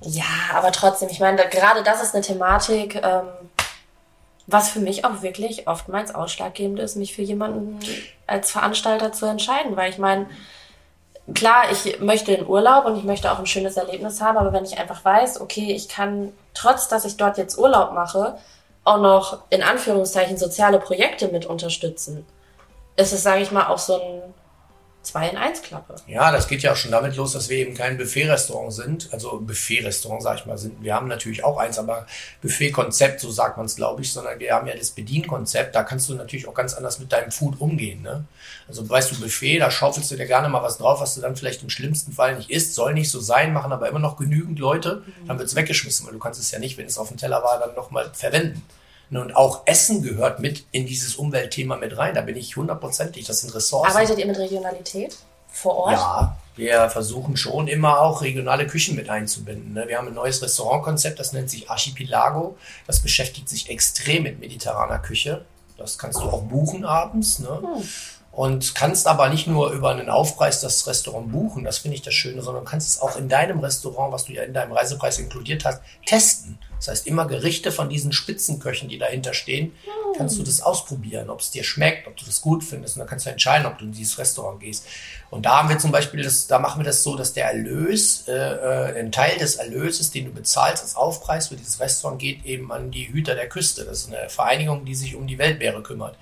Ja, 0.01 0.23
aber 0.53 0.71
trotzdem, 0.71 1.09
ich 1.09 1.19
meine, 1.19 1.37
da, 1.37 1.45
gerade 1.45 1.83
das 1.83 2.01
ist 2.01 2.15
eine 2.15 2.23
Thematik, 2.23 2.95
ähm, 2.95 3.27
was 4.47 4.69
für 4.69 4.79
mich 4.79 5.05
auch 5.05 5.21
wirklich 5.21 5.67
oftmals 5.67 6.15
ausschlaggebend 6.15 6.79
ist, 6.79 6.95
mich 6.95 7.13
für 7.13 7.21
jemanden 7.21 7.79
als 8.27 8.51
Veranstalter 8.51 9.11
zu 9.11 9.25
entscheiden, 9.25 9.75
weil 9.75 9.91
ich 9.91 9.97
meine, 9.97 10.27
klar, 11.33 11.63
ich 11.71 11.99
möchte 11.99 12.31
in 12.31 12.47
Urlaub 12.47 12.85
und 12.85 12.97
ich 12.97 13.03
möchte 13.03 13.31
auch 13.31 13.39
ein 13.39 13.45
schönes 13.45 13.77
Erlebnis 13.77 14.21
haben, 14.21 14.37
aber 14.37 14.53
wenn 14.53 14.65
ich 14.65 14.77
einfach 14.79 15.05
weiß, 15.05 15.41
okay, 15.41 15.73
ich 15.73 15.87
kann, 15.89 16.33
trotz 16.53 16.87
dass 16.87 17.05
ich 17.05 17.17
dort 17.17 17.37
jetzt 17.37 17.57
Urlaub 17.57 17.93
mache, 17.93 18.37
auch 18.83 18.99
noch 18.99 19.43
in 19.49 19.61
Anführungszeichen 19.61 20.37
soziale 20.37 20.79
Projekte 20.79 21.27
mit 21.27 21.45
unterstützen, 21.45 22.25
ist 22.95 23.13
es, 23.13 23.23
sage 23.23 23.41
ich 23.41 23.51
mal, 23.51 23.67
auch 23.67 23.77
so 23.77 24.01
ein 24.01 24.21
2 25.11 25.29
in 25.29 25.37
1 25.37 25.61
Klappe. 25.63 25.95
Ja, 26.07 26.31
das 26.31 26.47
geht 26.47 26.61
ja 26.61 26.71
auch 26.71 26.75
schon 26.75 26.91
damit 26.91 27.15
los, 27.15 27.33
dass 27.33 27.49
wir 27.49 27.57
eben 27.57 27.73
kein 27.73 27.97
Buffet-Restaurant 27.97 28.73
sind. 28.73 29.09
Also 29.11 29.39
Buffet-Restaurant, 29.39 30.21
sag 30.21 30.39
ich 30.39 30.45
mal, 30.45 30.57
sind. 30.57 30.83
Wir 30.83 30.93
haben 30.93 31.07
natürlich 31.07 31.43
auch 31.43 31.57
eins, 31.57 31.79
aber 31.79 32.05
Buffet-Konzept, 32.41 33.19
so 33.19 33.31
sagt 33.31 33.57
man 33.57 33.65
es, 33.65 33.75
glaube 33.75 34.01
ich, 34.01 34.13
sondern 34.13 34.39
wir 34.39 34.53
haben 34.53 34.67
ja 34.67 34.75
das 34.75 34.91
Bedienkonzept. 34.91 35.73
Da 35.73 35.83
kannst 35.83 36.09
du 36.09 36.13
natürlich 36.13 36.47
auch 36.47 36.53
ganz 36.53 36.73
anders 36.73 36.99
mit 36.99 37.11
deinem 37.11 37.31
Food 37.31 37.59
umgehen. 37.59 38.01
Ne? 38.01 38.25
Also 38.67 38.87
weißt 38.87 39.11
du, 39.11 39.19
Buffet, 39.19 39.59
da 39.59 39.71
schaufelst 39.71 40.11
du 40.11 40.15
dir 40.15 40.27
gerne 40.27 40.49
mal 40.49 40.61
was 40.61 40.77
drauf, 40.77 41.01
was 41.01 41.15
du 41.15 41.21
dann 41.21 41.35
vielleicht 41.35 41.63
im 41.63 41.69
schlimmsten 41.69 42.13
Fall 42.13 42.35
nicht 42.35 42.49
isst. 42.49 42.75
Soll 42.75 42.93
nicht 42.93 43.09
so 43.09 43.19
sein, 43.19 43.53
machen 43.53 43.71
aber 43.71 43.89
immer 43.89 43.99
noch 43.99 44.17
genügend 44.17 44.59
Leute. 44.59 45.03
Dann 45.27 45.39
wird 45.39 45.49
es 45.49 45.55
weggeschmissen, 45.55 46.05
weil 46.05 46.13
du 46.13 46.19
kannst 46.19 46.39
es 46.39 46.51
ja 46.51 46.59
nicht, 46.59 46.77
wenn 46.77 46.85
es 46.85 46.97
auf 46.97 47.07
dem 47.07 47.17
Teller 47.17 47.43
war, 47.43 47.59
dann 47.59 47.75
nochmal 47.75 48.11
verwenden. 48.13 48.63
Und 49.11 49.35
auch 49.35 49.63
Essen 49.65 50.03
gehört 50.03 50.39
mit 50.39 50.65
in 50.71 50.85
dieses 50.85 51.15
Umweltthema 51.15 51.77
mit 51.77 51.97
rein. 51.97 52.13
Da 52.13 52.21
bin 52.21 52.35
ich 52.35 52.55
hundertprozentig. 52.55 53.25
Das 53.25 53.41
sind 53.41 53.53
Ressourcen. 53.55 53.91
Arbeitet 53.91 54.19
ihr 54.19 54.27
mit 54.27 54.37
Regionalität 54.37 55.17
vor 55.47 55.75
Ort? 55.75 55.93
Ja, 55.93 56.37
wir 56.55 56.89
versuchen 56.89 57.37
schon 57.37 57.67
immer 57.67 58.01
auch 58.01 58.21
regionale 58.21 58.67
Küchen 58.67 58.95
mit 58.95 59.09
einzubinden. 59.09 59.73
Ne? 59.73 59.87
Wir 59.87 59.97
haben 59.97 60.07
ein 60.07 60.13
neues 60.13 60.41
Restaurantkonzept, 60.41 61.19
das 61.19 61.33
nennt 61.33 61.49
sich 61.49 61.69
Archipelago. 61.69 62.57
Das 62.85 62.99
beschäftigt 62.99 63.49
sich 63.49 63.69
extrem 63.69 64.23
mit 64.23 64.39
mediterraner 64.39 64.99
Küche. 64.99 65.45
Das 65.77 65.97
kannst 65.97 66.19
du 66.19 66.23
auch 66.23 66.43
buchen 66.43 66.85
abends. 66.85 67.39
Ne? 67.39 67.61
Hm. 67.61 67.83
Und 68.39 68.73
kannst 68.73 69.05
aber 69.05 69.27
nicht 69.27 69.47
nur 69.47 69.71
über 69.71 69.89
einen 69.89 70.09
Aufpreis 70.09 70.61
das 70.61 70.87
Restaurant 70.87 71.29
buchen, 71.29 71.65
das 71.65 71.79
finde 71.79 71.95
ich 71.95 72.03
das 72.03 72.13
Schöne, 72.13 72.41
sondern 72.41 72.63
kannst 72.63 72.87
es 72.87 73.01
auch 73.01 73.17
in 73.17 73.27
deinem 73.27 73.59
Restaurant, 73.59 74.13
was 74.13 74.23
du 74.23 74.31
ja 74.31 74.43
in 74.43 74.53
deinem 74.53 74.71
Reisepreis 74.71 75.19
inkludiert 75.19 75.65
hast, 75.65 75.81
testen. 76.05 76.57
Das 76.77 76.87
heißt, 76.87 77.07
immer 77.07 77.27
Gerichte 77.27 77.73
von 77.73 77.89
diesen 77.89 78.13
Spitzenköchen, 78.13 78.87
die 78.87 78.97
dahinter 78.97 79.33
stehen, 79.33 79.73
kannst 80.15 80.39
du 80.39 80.43
das 80.43 80.61
ausprobieren, 80.61 81.29
ob 81.29 81.41
es 81.41 81.51
dir 81.51 81.65
schmeckt, 81.65 82.07
ob 82.07 82.15
du 82.15 82.23
das 82.23 82.39
gut 82.39 82.63
findest. 82.63 82.95
Und 82.95 83.01
dann 83.01 83.09
kannst 83.09 83.25
du 83.25 83.29
entscheiden, 83.29 83.67
ob 83.67 83.77
du 83.77 83.83
in 83.83 83.91
dieses 83.91 84.17
Restaurant 84.17 84.61
gehst. 84.61 84.85
Und 85.29 85.45
da 85.45 85.57
haben 85.57 85.67
wir 85.67 85.77
zum 85.77 85.91
Beispiel, 85.91 86.23
das, 86.23 86.47
da 86.47 86.59
machen 86.59 86.79
wir 86.79 86.85
das 86.85 87.03
so, 87.03 87.17
dass 87.17 87.33
der 87.33 87.47
Erlös, 87.47 88.23
äh, 88.29 88.31
äh 88.31 88.99
ein 89.01 89.11
Teil 89.11 89.37
des 89.37 89.57
Erlöses, 89.57 90.11
den 90.11 90.23
du 90.23 90.31
bezahlst 90.31 90.81
als 90.81 90.95
Aufpreis 90.95 91.49
für 91.49 91.57
dieses 91.57 91.81
Restaurant, 91.81 92.17
geht 92.17 92.45
eben 92.45 92.71
an 92.71 92.89
die 92.89 93.11
Hüter 93.11 93.35
der 93.35 93.49
Küste. 93.49 93.83
Das 93.83 94.05
ist 94.05 94.13
eine 94.13 94.29
Vereinigung, 94.29 94.85
die 94.85 94.95
sich 94.95 95.17
um 95.17 95.27
die 95.27 95.37
Weltmeere 95.37 95.83
kümmert. 95.83 96.15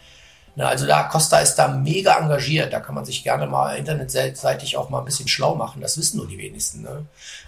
Na, 0.57 0.69
also 0.69 0.87
da, 0.87 1.03
Costa 1.03 1.37
ist 1.37 1.53
da 1.55 1.67
mega 1.67 2.17
engagiert. 2.17 2.73
Da 2.73 2.79
kann 2.79 2.95
man 2.95 3.05
sich 3.05 3.23
gerne 3.23 3.45
mal 3.45 3.75
internetseitig 3.75 4.75
auch 4.75 4.89
mal 4.89 4.97
ein 4.97 5.05
bisschen 5.05 5.27
schlau 5.27 5.53
machen. 5.53 5.81
Das 5.81 5.99
wissen 5.99 6.17
nur 6.17 6.27
die 6.27 6.39
wenigsten. 6.39 6.81
Ne? 6.81 7.05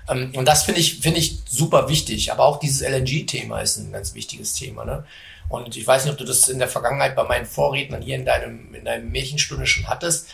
Ähm, 0.07 0.31
und 0.35 0.47
das 0.47 0.61
finde 0.61 0.79
ich, 0.79 0.99
finde 0.99 1.17
ich 1.17 1.39
super 1.49 1.89
wichtig. 1.89 2.31
Aber 2.31 2.45
auch 2.45 2.59
dieses 2.59 2.87
LNG-Thema 2.87 3.61
ist 3.61 3.77
ein 3.77 3.91
ganz 3.91 4.13
wichtiges 4.13 4.53
Thema. 4.53 4.85
Ne? 4.85 5.05
Und 5.49 5.75
ich 5.75 5.87
weiß 5.87 6.05
nicht, 6.05 6.11
ob 6.11 6.19
du 6.19 6.23
das 6.23 6.49
in 6.49 6.59
der 6.59 6.67
Vergangenheit 6.67 7.15
bei 7.15 7.23
meinen 7.23 7.47
Vorrednern 7.47 8.03
hier 8.03 8.15
in 8.15 8.25
deinem, 8.25 8.75
in 8.75 8.85
deinem 8.85 9.11
Märchenstunde 9.11 9.65
schon 9.65 9.87
hattest, 9.87 10.27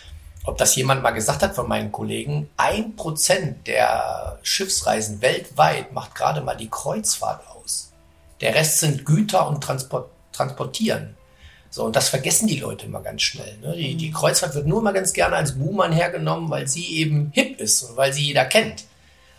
ob 0.44 0.58
das 0.58 0.76
jemand 0.76 1.02
mal 1.02 1.12
gesagt 1.12 1.44
hat 1.44 1.56
von 1.56 1.70
meinen 1.70 1.94
Kollegen. 1.94 2.50
Ein 2.58 2.98
Prozent 2.98 3.68
der 3.68 4.38
Schiffsreisen 4.44 5.22
weltweit 5.22 5.94
macht 5.94 6.14
gerade 6.14 6.42
mal 6.42 6.58
die 6.58 6.70
Kreuzfahrt 6.70 7.42
aus. 7.56 7.94
Der 8.42 8.54
Rest 8.54 8.80
sind 8.80 9.06
Güter 9.06 9.48
und 9.48 9.64
Transport, 9.64 10.10
Transportieren. 10.34 11.16
So, 11.76 11.84
und 11.84 11.94
das 11.98 12.08
vergessen 12.08 12.48
die 12.48 12.56
Leute 12.56 12.86
immer 12.86 13.02
ganz 13.02 13.22
schnell. 13.22 13.58
Ne? 13.62 13.76
Die, 13.76 13.96
die 13.96 14.10
Kreuzfahrt 14.10 14.56
wird 14.56 14.66
nur 14.66 14.82
mal 14.82 14.94
ganz 14.94 15.12
gerne 15.12 15.36
als 15.36 15.60
Buhmann 15.60 15.92
hergenommen, 15.92 16.50
weil 16.50 16.70
sie 16.70 17.00
eben 17.00 17.32
hip 17.34 17.60
ist 17.60 17.84
und 17.84 17.98
weil 17.98 18.14
sie 18.14 18.24
jeder 18.24 18.46
kennt. 18.46 18.86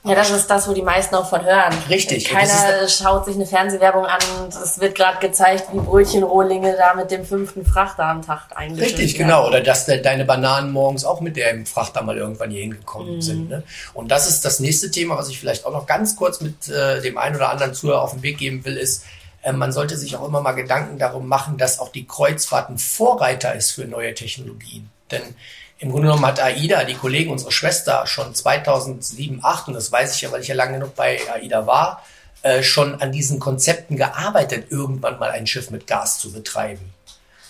Ja, 0.04 0.14
das 0.14 0.28
ist 0.28 0.46
das, 0.46 0.68
wo 0.68 0.74
die 0.74 0.82
meisten 0.82 1.14
auch 1.14 1.30
von 1.30 1.42
hören. 1.42 1.72
Richtig. 1.88 2.26
Keiner 2.28 2.86
schaut 2.88 3.24
sich 3.24 3.36
eine 3.36 3.46
Fernsehwerbung 3.46 4.04
an 4.04 4.20
und 4.42 4.52
es 4.52 4.78
wird 4.78 4.94
gerade 4.94 5.18
gezeigt, 5.26 5.68
wie 5.72 5.78
Brötchenrohlinge 5.78 6.76
da 6.76 6.92
mit 6.92 7.10
dem 7.10 7.24
fünften 7.24 7.64
Frachter 7.64 8.04
am 8.04 8.20
Tag 8.20 8.48
eingeschickt 8.54 8.98
Richtig, 8.98 9.18
werden. 9.18 9.28
genau. 9.28 9.48
Oder 9.48 9.62
dass 9.62 9.86
deine 9.86 10.26
Bananen 10.26 10.72
morgens 10.72 11.06
auch 11.06 11.22
mit 11.22 11.36
dem 11.38 11.64
Frachter 11.64 12.02
mal 12.02 12.18
irgendwann 12.18 12.50
hier 12.50 12.60
hingekommen 12.60 13.14
mhm. 13.14 13.22
sind. 13.22 13.48
Ne? 13.48 13.62
Und 13.94 14.10
das 14.10 14.28
ist 14.28 14.44
das 14.44 14.60
nächste 14.60 14.90
Thema, 14.90 15.16
was 15.16 15.30
ich 15.30 15.40
vielleicht 15.40 15.64
auch 15.64 15.72
noch 15.72 15.86
ganz 15.86 16.16
kurz 16.16 16.42
mit 16.42 16.68
äh, 16.68 17.00
dem 17.00 17.16
einen 17.16 17.36
oder 17.36 17.48
anderen 17.48 17.72
Zuhörer 17.72 18.02
auf 18.02 18.12
den 18.12 18.22
Weg 18.22 18.36
geben 18.36 18.62
will, 18.66 18.76
ist, 18.76 19.04
man 19.52 19.72
sollte 19.72 19.96
sich 19.96 20.16
auch 20.16 20.26
immer 20.26 20.40
mal 20.40 20.52
Gedanken 20.52 20.98
darum 20.98 21.28
machen, 21.28 21.58
dass 21.58 21.78
auch 21.78 21.90
die 21.90 22.06
Kreuzfahrt 22.06 22.68
ein 22.68 22.78
Vorreiter 22.78 23.54
ist 23.54 23.70
für 23.70 23.84
neue 23.84 24.14
Technologien. 24.14 24.90
Denn 25.10 25.22
im 25.78 25.90
Grunde 25.90 26.08
genommen 26.08 26.26
hat 26.26 26.40
AIDA, 26.40 26.84
die 26.84 26.94
Kollegen 26.94 27.30
unserer 27.30 27.52
Schwester, 27.52 28.06
schon 28.06 28.34
2007, 28.34 29.40
2008, 29.40 29.68
und 29.68 29.74
das 29.74 29.92
weiß 29.92 30.16
ich 30.16 30.22
ja, 30.22 30.32
weil 30.32 30.40
ich 30.40 30.48
ja 30.48 30.54
lange 30.54 30.78
genug 30.78 30.94
bei 30.96 31.20
AIDA 31.32 31.66
war, 31.66 32.02
äh, 32.42 32.62
schon 32.62 33.00
an 33.00 33.12
diesen 33.12 33.38
Konzepten 33.38 33.96
gearbeitet, 33.96 34.66
irgendwann 34.70 35.18
mal 35.18 35.30
ein 35.30 35.46
Schiff 35.46 35.70
mit 35.70 35.86
Gas 35.86 36.18
zu 36.18 36.32
betreiben. 36.32 36.92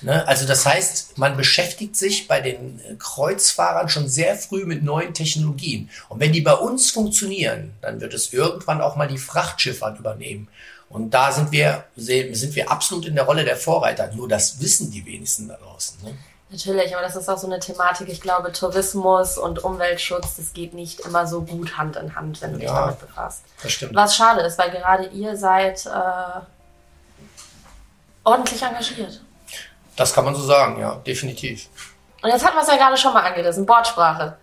Ne? 0.02 0.26
Also 0.28 0.46
das 0.46 0.66
heißt, 0.66 1.18
man 1.18 1.36
beschäftigt 1.36 1.96
sich 1.96 2.28
bei 2.28 2.40
den 2.40 2.80
äh, 2.80 2.94
Kreuzfahrern 2.98 3.88
schon 3.88 4.08
sehr 4.08 4.36
früh 4.36 4.64
mit 4.64 4.82
neuen 4.82 5.14
Technologien. 5.14 5.90
Und 6.08 6.20
wenn 6.20 6.32
die 6.32 6.42
bei 6.42 6.52
uns 6.52 6.90
funktionieren, 6.90 7.72
dann 7.80 8.00
wird 8.00 8.12
es 8.12 8.32
irgendwann 8.32 8.80
auch 8.80 8.96
mal 8.96 9.08
die 9.08 9.18
Frachtschifffahrt 9.18 9.98
übernehmen. 9.98 10.48
Und 10.88 11.10
da 11.10 11.32
sind 11.32 11.50
wir, 11.52 11.84
sind 11.96 12.54
wir 12.54 12.70
absolut 12.70 13.06
in 13.06 13.14
der 13.14 13.24
Rolle 13.24 13.44
der 13.44 13.56
Vorreiter. 13.56 14.10
Nur 14.14 14.28
das 14.28 14.60
wissen 14.60 14.90
die 14.90 15.04
wenigsten 15.04 15.48
da 15.48 15.56
draußen. 15.56 16.02
Ne? 16.02 16.16
Natürlich, 16.48 16.94
aber 16.94 17.04
das 17.04 17.16
ist 17.16 17.28
auch 17.28 17.38
so 17.38 17.48
eine 17.48 17.58
Thematik. 17.58 18.08
Ich 18.08 18.20
glaube, 18.20 18.52
Tourismus 18.52 19.36
und 19.36 19.64
Umweltschutz, 19.64 20.36
das 20.36 20.52
geht 20.52 20.74
nicht 20.74 21.00
immer 21.00 21.26
so 21.26 21.42
gut 21.42 21.76
Hand 21.76 21.96
in 21.96 22.14
Hand, 22.14 22.40
wenn 22.40 22.52
du 22.52 22.58
dich 22.58 22.68
damit 22.68 23.00
befasst. 23.00 23.42
Das 23.62 23.72
stimmt. 23.72 23.96
Was 23.96 24.14
schade 24.14 24.42
ist, 24.42 24.56
weil 24.56 24.70
gerade 24.70 25.06
ihr 25.08 25.36
seid 25.36 25.84
äh, 25.86 26.40
ordentlich 28.22 28.62
engagiert. 28.62 29.20
Das 29.96 30.12
kann 30.12 30.24
man 30.24 30.36
so 30.36 30.42
sagen, 30.42 30.78
ja, 30.78 30.94
definitiv. 30.96 31.68
Und 32.22 32.30
jetzt 32.30 32.44
hatten 32.44 32.56
wir 32.56 32.62
es 32.62 32.68
ja 32.68 32.76
gerade 32.76 32.96
schon 32.96 33.12
mal 33.12 33.24
angerissen, 33.24 33.66
Bordsprache. 33.66 34.36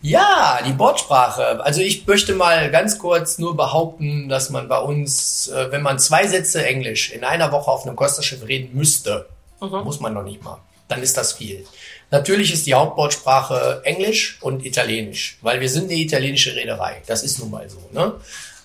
Ja, 0.00 0.60
die 0.64 0.72
Bordsprache. 0.72 1.64
Also 1.64 1.80
ich 1.80 2.06
möchte 2.06 2.34
mal 2.34 2.70
ganz 2.70 2.98
kurz 2.98 3.38
nur 3.38 3.56
behaupten, 3.56 4.28
dass 4.28 4.50
man 4.50 4.68
bei 4.68 4.78
uns, 4.78 5.48
äh, 5.48 5.72
wenn 5.72 5.82
man 5.82 5.98
zwei 5.98 6.26
Sätze 6.26 6.64
Englisch 6.64 7.10
in 7.10 7.24
einer 7.24 7.50
Woche 7.50 7.70
auf 7.70 7.84
einem 7.84 7.96
Costa-Schiff 7.96 8.46
reden 8.46 8.76
müsste, 8.76 9.28
mhm. 9.60 9.82
muss 9.84 9.98
man 10.00 10.14
noch 10.14 10.22
nicht 10.22 10.42
mal, 10.42 10.58
dann 10.86 11.02
ist 11.02 11.16
das 11.16 11.32
viel. 11.32 11.66
Natürlich 12.10 12.52
ist 12.52 12.66
die 12.66 12.74
Hauptbordsprache 12.74 13.82
Englisch 13.84 14.38
und 14.40 14.64
Italienisch, 14.64 15.38
weil 15.42 15.60
wir 15.60 15.68
sind 15.68 15.90
eine 15.90 16.00
italienische 16.00 16.54
Reederei. 16.54 17.02
Das 17.06 17.22
ist 17.22 17.38
nun 17.40 17.50
mal 17.50 17.68
so. 17.68 17.78
Ne? 17.92 18.14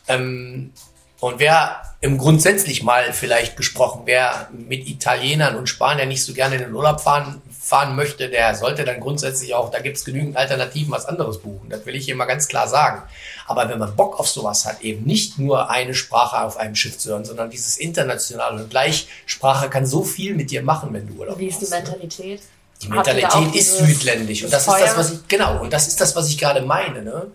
Ähm, 0.08 0.72
und 1.20 1.40
wer 1.40 1.82
im 2.02 2.18
grundsätzlich 2.18 2.84
mal 2.84 3.12
vielleicht 3.14 3.58
gesprochen, 3.58 4.02
wer 4.06 4.50
mit 4.52 4.88
Italienern 4.88 5.56
und 5.56 5.68
Spaniern 5.68 6.10
nicht 6.10 6.24
so 6.24 6.34
gerne 6.34 6.56
in 6.56 6.62
den 6.64 6.74
Urlaub 6.74 7.02
fahren 7.02 7.42
fahren 7.74 7.96
möchte, 7.96 8.30
der 8.30 8.54
sollte 8.54 8.86
dann 8.86 9.00
grundsätzlich 9.00 9.56
auch, 9.56 9.72
da 9.72 9.80
gibt 9.80 9.98
es 9.98 10.06
genügend 10.06 10.38
Alternativen, 10.38 10.92
was 10.92 11.08
anderes 11.08 11.40
buchen. 11.40 11.70
Das 11.72 11.84
will 11.88 11.96
ich 11.96 12.06
hier 12.06 12.16
mal 12.16 12.26
ganz 12.26 12.48
klar 12.48 12.68
sagen. 12.68 13.02
Aber 13.48 13.68
wenn 13.68 13.80
man 13.80 13.96
Bock 13.96 14.20
auf 14.20 14.30
sowas 14.30 14.66
hat, 14.66 14.82
eben 14.82 15.06
nicht 15.06 15.40
nur 15.40 15.72
eine 15.72 15.96
Sprache 15.96 16.42
auf 16.42 16.58
einem 16.58 16.76
Schiff 16.76 17.00
zu 17.00 17.10
hören, 17.10 17.26
sondern 17.26 17.50
dieses 17.50 17.78
internationale 17.78 18.62
und 18.62 18.70
Gleichsprache 18.70 19.72
kann 19.72 19.88
so 19.88 20.04
viel 20.04 20.36
mit 20.36 20.52
dir 20.52 20.62
machen, 20.62 20.94
wenn 20.94 21.08
du 21.08 21.16
Urlaub 21.16 21.40
Wie 21.40 21.48
ist 21.48 21.64
die 21.64 21.66
Mentalität? 21.66 22.42
Die 22.84 22.90
Mentalität 22.90 23.56
ist 23.56 23.80
südländisch. 23.80 24.44
Und 24.44 24.54
das 24.54 24.66
Feuer? 24.66 24.78
ist 24.78 24.84
das, 24.84 24.98
was 24.98 25.12
ich, 25.12 25.28
genau, 25.28 25.60
und 25.60 25.74
das 25.74 25.88
ist 25.88 26.00
das, 26.00 26.16
was 26.16 26.30
ich 26.30 26.38
gerade 26.38 26.62
meine, 26.62 27.02
ne? 27.02 27.26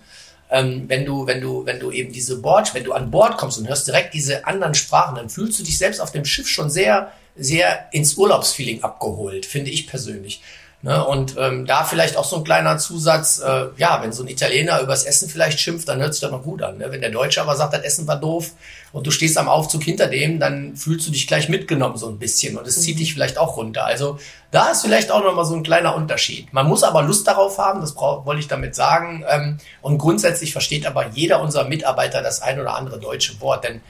Ähm, 0.51 0.85
wenn 0.87 1.05
du, 1.05 1.27
wenn 1.27 1.41
du, 1.41 1.67
wenn 1.67 1.81
du 1.81 1.91
eben 1.91 2.13
diese 2.13 2.41
Bord, 2.41 2.75
wenn 2.75 2.85
du 2.85 2.93
an 2.93 3.11
Bord 3.11 3.37
kommst 3.37 3.59
und 3.59 3.69
hörst 3.69 3.89
direkt 3.89 4.15
diese 4.15 4.47
anderen 4.47 4.75
Sprachen, 4.75 5.17
dann 5.17 5.29
fühlst 5.29 5.59
du 5.59 5.65
dich 5.65 5.77
selbst 5.77 6.01
auf 6.01 6.13
dem 6.13 6.25
Schiff 6.25 6.47
schon 6.47 6.71
sehr 6.71 7.13
sehr 7.39 7.87
ins 7.93 8.15
Urlaubsfeeling 8.15 8.83
abgeholt, 8.83 9.47
finde 9.47 9.71
ich 9.71 9.87
persönlich. 9.87 10.43
Ne? 10.81 11.05
Und 11.05 11.35
ähm, 11.37 11.67
da 11.67 11.83
vielleicht 11.83 12.17
auch 12.17 12.25
so 12.25 12.37
ein 12.37 12.45
kleiner 12.45 12.79
Zusatz, 12.79 13.41
äh, 13.41 13.67
ja, 13.79 14.01
wenn 14.01 14.13
so 14.13 14.23
ein 14.23 14.29
Italiener 14.29 14.81
übers 14.81 15.05
Essen 15.05 15.29
vielleicht 15.29 15.59
schimpft, 15.59 15.89
dann 15.89 16.01
hört 16.01 16.15
sich 16.15 16.21
das 16.21 16.31
noch 16.31 16.45
gut 16.45 16.63
an. 16.63 16.79
Ne? 16.79 16.87
Wenn 16.93 17.01
der 17.01 17.11
Deutsche 17.11 17.41
aber 17.41 17.57
sagt, 17.57 17.75
das 17.75 17.83
Essen 17.83 18.07
war 18.07 18.15
doof 18.15 18.53
und 18.93 19.05
du 19.05 19.11
stehst 19.11 19.37
am 19.39 19.49
Aufzug 19.49 19.83
hinter 19.83 20.07
dem, 20.07 20.39
dann 20.39 20.77
fühlst 20.77 21.05
du 21.09 21.11
dich 21.11 21.27
gleich 21.27 21.49
mitgenommen 21.49 21.97
so 21.97 22.09
ein 22.09 22.21
bisschen 22.21 22.57
und 22.57 22.65
es 22.65 22.81
zieht 22.81 22.95
mhm. 22.95 23.01
dich 23.01 23.13
vielleicht 23.13 23.39
auch 23.39 23.57
runter. 23.57 23.87
Also 23.87 24.21
da 24.53 24.71
ist 24.71 24.83
vielleicht 24.83 25.11
auch 25.11 25.25
nochmal 25.25 25.47
so 25.47 25.57
ein 25.57 25.65
kleiner 25.65 25.97
Unterschied. 25.97 26.53
Man 26.53 26.69
muss 26.69 26.85
aber 26.85 27.03
Lust 27.03 27.27
darauf 27.27 27.59
haben, 27.59 27.81
das 27.81 27.97
wollte 27.97 28.41
ich 28.41 28.47
damit 28.47 28.77
sagen. 28.77 29.25
Ähm, 29.29 29.59
und 29.83 29.99
grundsätzlich 29.99 30.53
versteht 30.53 30.87
aber 30.87 31.09
jeder 31.09 31.43
unserer 31.43 31.65
Mitarbeiter 31.65 32.23
das 32.23 32.41
ein 32.41 32.61
oder 32.61 32.77
andere 32.77 33.01
deutsche 33.01 33.41
Wort, 33.41 33.65
denn 33.65 33.81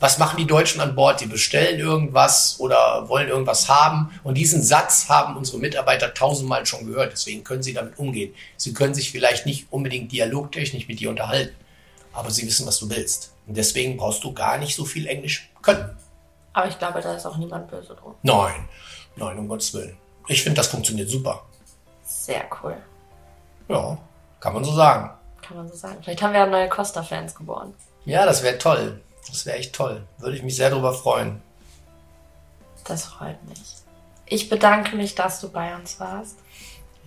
was 0.00 0.18
machen 0.18 0.36
die 0.36 0.46
Deutschen 0.46 0.80
an 0.80 0.94
Bord? 0.94 1.20
Die 1.20 1.26
bestellen 1.26 1.80
irgendwas 1.80 2.56
oder 2.60 3.08
wollen 3.08 3.28
irgendwas 3.28 3.68
haben. 3.68 4.10
Und 4.22 4.34
diesen 4.34 4.62
Satz 4.62 5.08
haben 5.08 5.36
unsere 5.36 5.58
Mitarbeiter 5.58 6.14
tausendmal 6.14 6.64
schon 6.66 6.86
gehört. 6.86 7.12
Deswegen 7.12 7.42
können 7.42 7.62
sie 7.62 7.74
damit 7.74 7.98
umgehen. 7.98 8.34
Sie 8.56 8.72
können 8.72 8.94
sich 8.94 9.10
vielleicht 9.10 9.46
nicht 9.46 9.66
unbedingt 9.70 10.12
dialogtechnisch 10.12 10.86
mit 10.86 11.00
dir 11.00 11.10
unterhalten, 11.10 11.54
aber 12.12 12.30
sie 12.30 12.46
wissen, 12.46 12.66
was 12.66 12.78
du 12.78 12.88
willst. 12.88 13.34
Und 13.46 13.56
deswegen 13.56 13.96
brauchst 13.96 14.22
du 14.22 14.32
gar 14.32 14.58
nicht 14.58 14.76
so 14.76 14.84
viel 14.84 15.06
Englisch 15.06 15.50
können. 15.62 15.96
Aber 16.52 16.68
ich 16.68 16.78
glaube, 16.78 17.00
da 17.00 17.14
ist 17.14 17.26
auch 17.26 17.36
niemand 17.36 17.68
böse 17.68 17.94
drum. 17.94 18.14
Nein, 18.22 18.68
nein, 19.16 19.38
um 19.38 19.48
Gottes 19.48 19.74
Willen. 19.74 19.96
Ich 20.28 20.42
finde, 20.42 20.56
das 20.56 20.68
funktioniert 20.68 21.08
super. 21.08 21.42
Sehr 22.04 22.44
cool. 22.62 22.76
Ja, 23.68 23.98
kann 24.40 24.54
man 24.54 24.64
so 24.64 24.72
sagen. 24.72 25.10
Kann 25.42 25.56
man 25.56 25.68
so 25.68 25.74
sagen. 25.74 25.98
Vielleicht 26.02 26.22
haben 26.22 26.32
wir 26.32 26.40
ja 26.40 26.46
neue 26.46 26.68
Costa-Fans 26.68 27.34
geboren. 27.34 27.74
Ja, 28.04 28.24
das 28.26 28.42
wäre 28.42 28.58
toll. 28.58 29.00
Das 29.28 29.46
wäre 29.46 29.58
echt 29.58 29.74
toll. 29.74 30.02
Würde 30.18 30.36
ich 30.36 30.42
mich 30.42 30.56
sehr 30.56 30.70
darüber 30.70 30.92
freuen. 30.92 31.42
Das 32.84 33.04
freut 33.04 33.42
mich. 33.48 33.76
Ich 34.26 34.48
bedanke 34.48 34.96
mich, 34.96 35.14
dass 35.14 35.40
du 35.40 35.48
bei 35.48 35.74
uns 35.74 36.00
warst. 36.00 36.38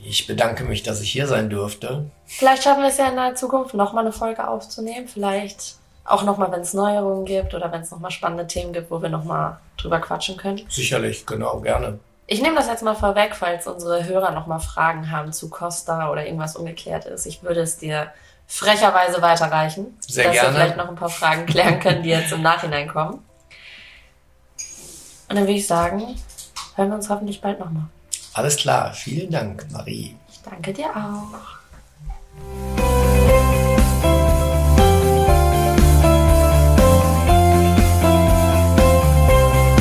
Ich 0.04 0.26
bedanke 0.26 0.64
mich, 0.64 0.82
dass 0.84 1.02
ich 1.02 1.12
hier 1.12 1.28
sein 1.28 1.50
durfte. 1.50 2.10
Vielleicht 2.26 2.64
schaffen 2.64 2.82
wir 2.82 2.90
es 2.90 2.98
ja 2.98 3.10
in 3.10 3.16
der 3.16 3.36
Zukunft, 3.36 3.76
nochmal 3.76 4.04
eine 4.04 4.14
Folge 4.14 4.48
aufzunehmen. 4.48 5.08
Vielleicht 5.08 5.76
auch 6.04 6.24
nochmal, 6.24 6.52
wenn 6.52 6.62
es 6.62 6.74
Neuerungen 6.74 7.26
gibt 7.26 7.54
oder 7.54 7.72
wenn 7.72 7.82
es 7.82 7.92
nochmal 7.92 8.12
spannende 8.12 8.48
Themen 8.48 8.74
gibt, 8.74 8.90
wo 8.90 9.02
wir 9.02 9.10
nochmal 9.10 9.60
drüber 9.78 10.00
quatschen 10.00 10.38
können. 10.38 10.62
Sicherlich, 10.70 11.26
genau, 11.26 11.60
gerne. 11.60 12.00
Ich 12.26 12.42
nehme 12.42 12.56
das 12.56 12.68
jetzt 12.68 12.82
mal 12.82 12.96
vorweg, 12.96 13.36
falls 13.36 13.68
unsere 13.68 14.06
Hörer 14.06 14.32
nochmal 14.32 14.60
Fragen 14.60 15.12
haben 15.12 15.34
zu 15.34 15.50
Costa 15.50 16.10
oder 16.10 16.26
irgendwas 16.26 16.56
ungeklärt 16.56 17.06
ist. 17.06 17.26
Ich 17.26 17.44
würde 17.44 17.62
es 17.62 17.78
dir 17.78 18.12
frecherweise 18.52 19.22
weiterreichen, 19.22 19.98
Sehr 20.02 20.26
dass 20.26 20.34
gerne. 20.34 20.50
wir 20.50 20.54
vielleicht 20.54 20.78
noch 20.78 20.90
ein 20.90 20.96
paar 20.96 21.10
Fragen 21.10 21.46
klären 21.46 21.80
können, 21.80 22.04
die 22.04 22.10
jetzt 22.10 22.34
im 22.34 22.42
Nachhinein 22.42 22.90
kommen. 22.90 23.24
Und 25.30 25.36
dann 25.36 25.46
würde 25.46 25.54
ich 25.54 25.66
sagen, 25.66 26.16
hören 26.76 26.90
wir 26.90 26.96
uns 26.96 27.10
hoffentlich 27.10 27.40
bald 27.40 27.60
nochmal. 27.60 27.86
Alles 28.34 28.58
klar, 28.58 28.94
vielen 28.94 29.32
Dank, 29.32 29.72
Marie. 29.72 30.18
Ich 30.30 30.42
danke 30.42 30.74
dir 30.74 30.88
auch. 30.88 32.91